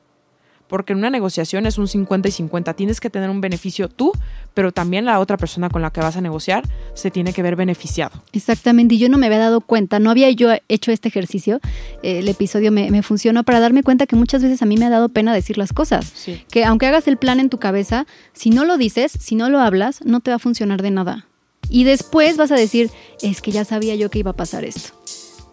Porque 0.69 0.93
en 0.93 0.99
una 0.99 1.09
negociación 1.09 1.65
es 1.65 1.77
un 1.77 1.89
50 1.89 2.29
y 2.29 2.31
50. 2.31 2.73
Tienes 2.75 3.01
que 3.01 3.09
tener 3.09 3.29
un 3.29 3.41
beneficio 3.41 3.89
tú, 3.89 4.13
pero 4.53 4.71
también 4.71 5.03
la 5.03 5.19
otra 5.19 5.35
persona 5.35 5.69
con 5.69 5.81
la 5.81 5.91
que 5.91 5.99
vas 5.99 6.15
a 6.15 6.21
negociar 6.21 6.63
se 6.93 7.11
tiene 7.11 7.33
que 7.33 7.41
ver 7.41 7.57
beneficiado. 7.57 8.23
Exactamente, 8.31 8.95
y 8.95 8.99
yo 8.99 9.09
no 9.09 9.17
me 9.17 9.25
había 9.25 9.39
dado 9.39 9.59
cuenta, 9.59 9.99
no 9.99 10.11
había 10.11 10.29
yo 10.29 10.49
hecho 10.69 10.91
este 10.91 11.09
ejercicio, 11.09 11.59
el 12.03 12.27
episodio 12.27 12.71
me, 12.71 12.89
me, 12.91 13.03
funcionó 13.03 13.43
para 13.43 13.59
darme 13.59 13.83
cuenta 13.83 14.05
que 14.05 14.15
muchas 14.15 14.41
veces 14.41 14.61
a 14.61 14.65
mí 14.65 14.77
me 14.77 14.85
ha 14.85 14.89
dado 14.89 15.09
pena 15.09 15.33
decir 15.33 15.57
las 15.57 15.73
cosas. 15.73 16.11
Sí. 16.13 16.43
Que 16.49 16.63
aunque 16.63 16.87
hagas 16.87 17.07
el 17.07 17.17
plan 17.17 17.39
en 17.39 17.49
tu 17.49 17.57
cabeza, 17.57 18.05
si 18.33 18.51
no 18.51 18.63
lo 18.63 18.77
dices, 18.77 19.11
si 19.19 19.35
no 19.35 19.49
lo 19.49 19.59
hablas, 19.59 20.05
no 20.05 20.19
te 20.19 20.31
va 20.31 20.35
a 20.35 20.39
funcionar 20.39 20.81
de 20.81 20.91
nada. 20.91 21.25
Y 21.69 21.83
después 21.83 22.37
vas 22.37 22.51
a 22.51 22.55
decir, 22.55 22.89
es 23.21 23.41
que 23.41 23.51
ya 23.51 23.65
sabía 23.65 23.95
yo 23.95 24.09
que 24.09 24.19
iba 24.19 24.31
a 24.31 24.35
pasar 24.35 24.63
esto. 24.63 24.89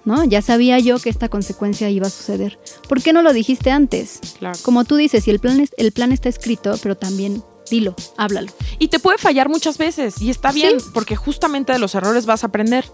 ¿No? 0.06 0.24
Ya 0.24 0.40
sabía 0.40 0.78
yo 0.78 0.98
que 0.98 1.10
esta 1.10 1.28
consecuencia 1.28 1.90
iba 1.90 2.06
a 2.06 2.10
suceder. 2.10 2.58
¿Por 2.88 3.02
qué 3.02 3.12
no 3.12 3.20
lo 3.22 3.32
dijiste 3.34 3.70
antes? 3.70 4.20
Claro. 4.38 4.58
Como 4.62 4.84
tú 4.84 4.96
dices, 4.96 5.24
si 5.24 5.30
el 5.30 5.40
plan, 5.40 5.60
es, 5.60 5.70
el 5.76 5.92
plan 5.92 6.12
está 6.12 6.28
escrito, 6.30 6.74
pero 6.82 6.96
también 6.96 7.42
dilo, 7.70 7.94
háblalo. 8.16 8.52
Y 8.78 8.86
te 8.88 9.00
puede 9.00 9.18
fallar 9.18 9.48
muchas 9.48 9.76
veces 9.78 10.22
y 10.22 10.30
está 10.30 10.52
bien, 10.52 10.78
Sí. 10.80 10.86
porque 10.94 11.16
justamente 11.16 11.72
de 11.72 11.80
los 11.80 11.94
errores 11.96 12.24
vas 12.24 12.44
a 12.44 12.46
aprender, 12.46 12.84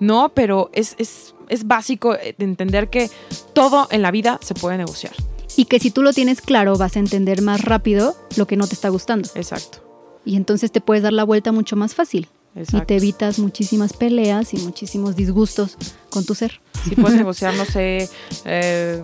¿no? 0.00 0.30
Pero 0.30 0.70
es, 0.72 0.94
es, 0.98 1.34
es 1.50 1.66
básico 1.66 2.14
eh, 2.14 2.34
de 2.38 2.44
entender 2.46 2.88
que 2.88 3.10
todo 3.52 3.86
en 3.90 4.00
la 4.00 4.10
vida 4.10 4.40
se 4.42 4.54
puede 4.54 4.78
negociar. 4.78 5.12
Y 5.56 5.66
que 5.66 5.78
si 5.78 5.90
tú 5.90 6.02
lo 6.02 6.12
tienes 6.14 6.40
claro, 6.40 6.78
vas 6.78 6.96
a 6.96 6.98
entender 6.98 7.42
más 7.42 7.60
rápido 7.60 8.16
lo 8.36 8.46
que 8.46 8.56
no 8.56 8.66
te 8.66 8.74
está 8.74 8.88
gustando. 8.88 9.28
Exacto. 9.34 9.78
Y 10.24 10.36
entonces 10.36 10.72
te 10.72 10.80
puedes 10.80 11.02
dar 11.02 11.12
la 11.12 11.24
vuelta 11.24 11.52
mucho 11.52 11.76
más 11.76 11.94
fácil. 11.94 12.26
Exacto. 12.54 12.78
Y 12.78 12.86
te 12.86 12.96
evitas 12.96 13.38
muchísimas 13.38 13.92
peleas 13.92 14.54
y 14.54 14.58
muchísimos 14.58 15.16
disgustos 15.16 15.76
con 16.10 16.24
tu 16.24 16.34
ser. 16.34 16.60
Si 16.88 16.94
puedes 16.94 17.16
negociar, 17.16 17.54
no 17.54 17.64
sé, 17.64 18.08
eh, 18.44 19.02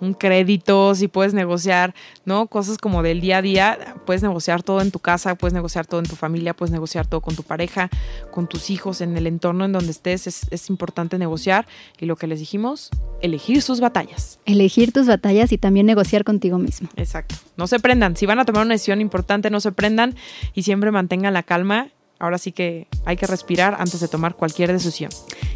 un 0.00 0.14
crédito, 0.14 0.94
si 0.94 1.08
puedes 1.08 1.34
negociar, 1.34 1.94
¿no? 2.24 2.46
Cosas 2.46 2.78
como 2.78 3.02
del 3.02 3.20
día 3.20 3.38
a 3.38 3.42
día, 3.42 3.96
puedes 4.06 4.22
negociar 4.22 4.62
todo 4.62 4.80
en 4.80 4.90
tu 4.90 4.98
casa, 4.98 5.34
puedes 5.34 5.54
negociar 5.54 5.86
todo 5.86 6.00
en 6.00 6.06
tu 6.06 6.16
familia, 6.16 6.54
puedes 6.54 6.72
negociar 6.72 7.06
todo 7.06 7.20
con 7.20 7.34
tu 7.34 7.42
pareja, 7.42 7.88
con 8.30 8.46
tus 8.46 8.70
hijos, 8.70 9.00
en 9.00 9.16
el 9.16 9.26
entorno 9.26 9.64
en 9.64 9.72
donde 9.72 9.90
estés, 9.90 10.26
es, 10.26 10.46
es 10.50 10.70
importante 10.70 11.18
negociar. 11.18 11.66
Y 11.98 12.06
lo 12.06 12.16
que 12.16 12.26
les 12.26 12.38
dijimos, 12.38 12.90
elegir 13.22 13.62
sus 13.62 13.80
batallas. 13.80 14.38
Elegir 14.44 14.92
tus 14.92 15.06
batallas 15.06 15.52
y 15.52 15.58
también 15.58 15.86
negociar 15.86 16.24
contigo 16.24 16.58
mismo. 16.58 16.88
Exacto. 16.96 17.34
No 17.56 17.66
se 17.66 17.80
prendan. 17.80 18.16
Si 18.16 18.26
van 18.26 18.38
a 18.38 18.44
tomar 18.44 18.64
una 18.64 18.74
decisión 18.74 19.00
importante, 19.00 19.50
no 19.50 19.60
se 19.60 19.72
prendan 19.72 20.14
y 20.54 20.62
siempre 20.62 20.90
mantengan 20.90 21.34
la 21.34 21.42
calma. 21.42 21.88
Ahora 22.18 22.38
sí 22.38 22.52
que 22.52 22.88
hay 23.04 23.16
que 23.16 23.26
respirar 23.26 23.76
antes 23.78 24.00
de 24.00 24.08
tomar 24.08 24.34
cualquier 24.34 24.72
decisión. 24.72 25.10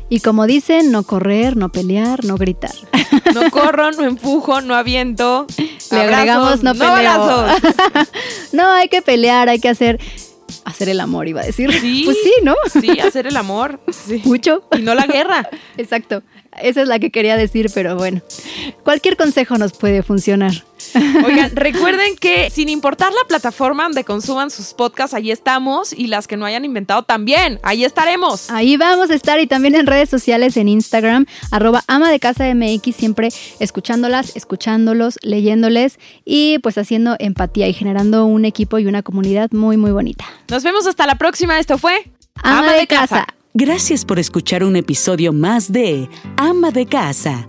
Y 0.08 0.20
como 0.20 0.46
dicen, 0.46 0.92
no 0.92 1.02
correr, 1.02 1.56
no 1.56 1.72
pelear, 1.72 2.24
no 2.24 2.36
gritar. 2.36 2.74
No 3.34 3.50
corro, 3.50 3.90
no 3.92 4.04
empujo, 4.04 4.60
no 4.60 4.74
aviento. 4.74 5.46
Le 5.58 6.02
abrazos, 6.02 6.60
agregamos 6.60 6.62
no, 6.62 6.72
peleo. 6.74 7.46
no, 8.52 8.70
hay 8.72 8.88
que 8.88 9.02
pelear, 9.02 9.48
hay 9.48 9.58
que 9.58 9.68
hacer 9.68 9.98
hacer 10.64 10.88
el 10.88 11.00
amor, 11.00 11.28
iba 11.28 11.40
a 11.40 11.44
decir. 11.44 11.72
Sí. 11.72 12.02
Pues 12.04 12.18
sí, 12.22 12.32
¿no? 12.42 12.54
Sí, 12.80 13.00
hacer 13.00 13.26
el 13.26 13.36
amor. 13.36 13.80
Sí. 13.90 14.22
Mucho. 14.24 14.64
Y 14.76 14.82
no 14.82 14.94
la 14.94 15.06
guerra. 15.06 15.48
Exacto. 15.76 16.22
Esa 16.60 16.82
es 16.82 16.88
la 16.88 16.98
que 16.98 17.10
quería 17.10 17.36
decir, 17.36 17.70
pero 17.74 17.96
bueno. 17.96 18.20
Cualquier 18.84 19.16
consejo 19.16 19.56
nos 19.58 19.72
puede 19.72 20.02
funcionar. 20.02 20.52
Oigan, 21.24 21.50
recuerden 21.54 22.16
que 22.16 22.50
sin 22.50 22.68
importar 22.68 23.12
la 23.12 23.26
plataforma 23.28 23.84
donde 23.84 24.04
consuman 24.04 24.50
sus 24.50 24.74
podcasts, 24.74 25.14
ahí 25.14 25.30
estamos. 25.30 25.92
Y 25.92 26.06
las 26.06 26.26
que 26.26 26.36
no 26.36 26.44
hayan 26.44 26.64
inventado 26.64 27.02
también, 27.02 27.60
ahí 27.62 27.84
estaremos. 27.84 28.50
Ahí 28.50 28.76
vamos 28.76 29.10
a 29.10 29.14
estar 29.14 29.40
y 29.40 29.46
también 29.46 29.74
en 29.74 29.86
redes 29.86 30.08
sociales, 30.08 30.56
en 30.56 30.68
Instagram, 30.68 31.26
arroba 31.50 31.82
ama 31.86 32.10
de 32.10 32.20
casa 32.20 32.44
MX, 32.54 32.96
siempre 32.96 33.28
escuchándolas, 33.58 34.36
escuchándolos, 34.36 35.18
leyéndoles 35.22 35.98
y 36.24 36.58
pues 36.60 36.78
haciendo 36.78 37.16
empatía 37.18 37.68
y 37.68 37.72
generando 37.72 38.26
un 38.26 38.44
equipo 38.44 38.78
y 38.78 38.86
una 38.86 39.02
comunidad 39.02 39.50
muy, 39.52 39.76
muy 39.76 39.90
bonita. 39.90 40.24
Nos 40.48 40.62
vemos 40.62 40.86
hasta 40.86 41.06
la 41.06 41.16
próxima. 41.16 41.58
Esto 41.58 41.78
fue 41.78 42.10
Ama, 42.42 42.72
de, 42.72 42.86
casa. 42.86 43.26
Gracias 43.54 44.04
por 44.04 44.18
escuchar 44.18 44.64
un 44.64 44.76
episodio 44.76 45.32
más 45.32 45.70
de 45.70 46.08
Ama 46.36 46.70
de 46.70 46.86
Casa, 46.86 47.48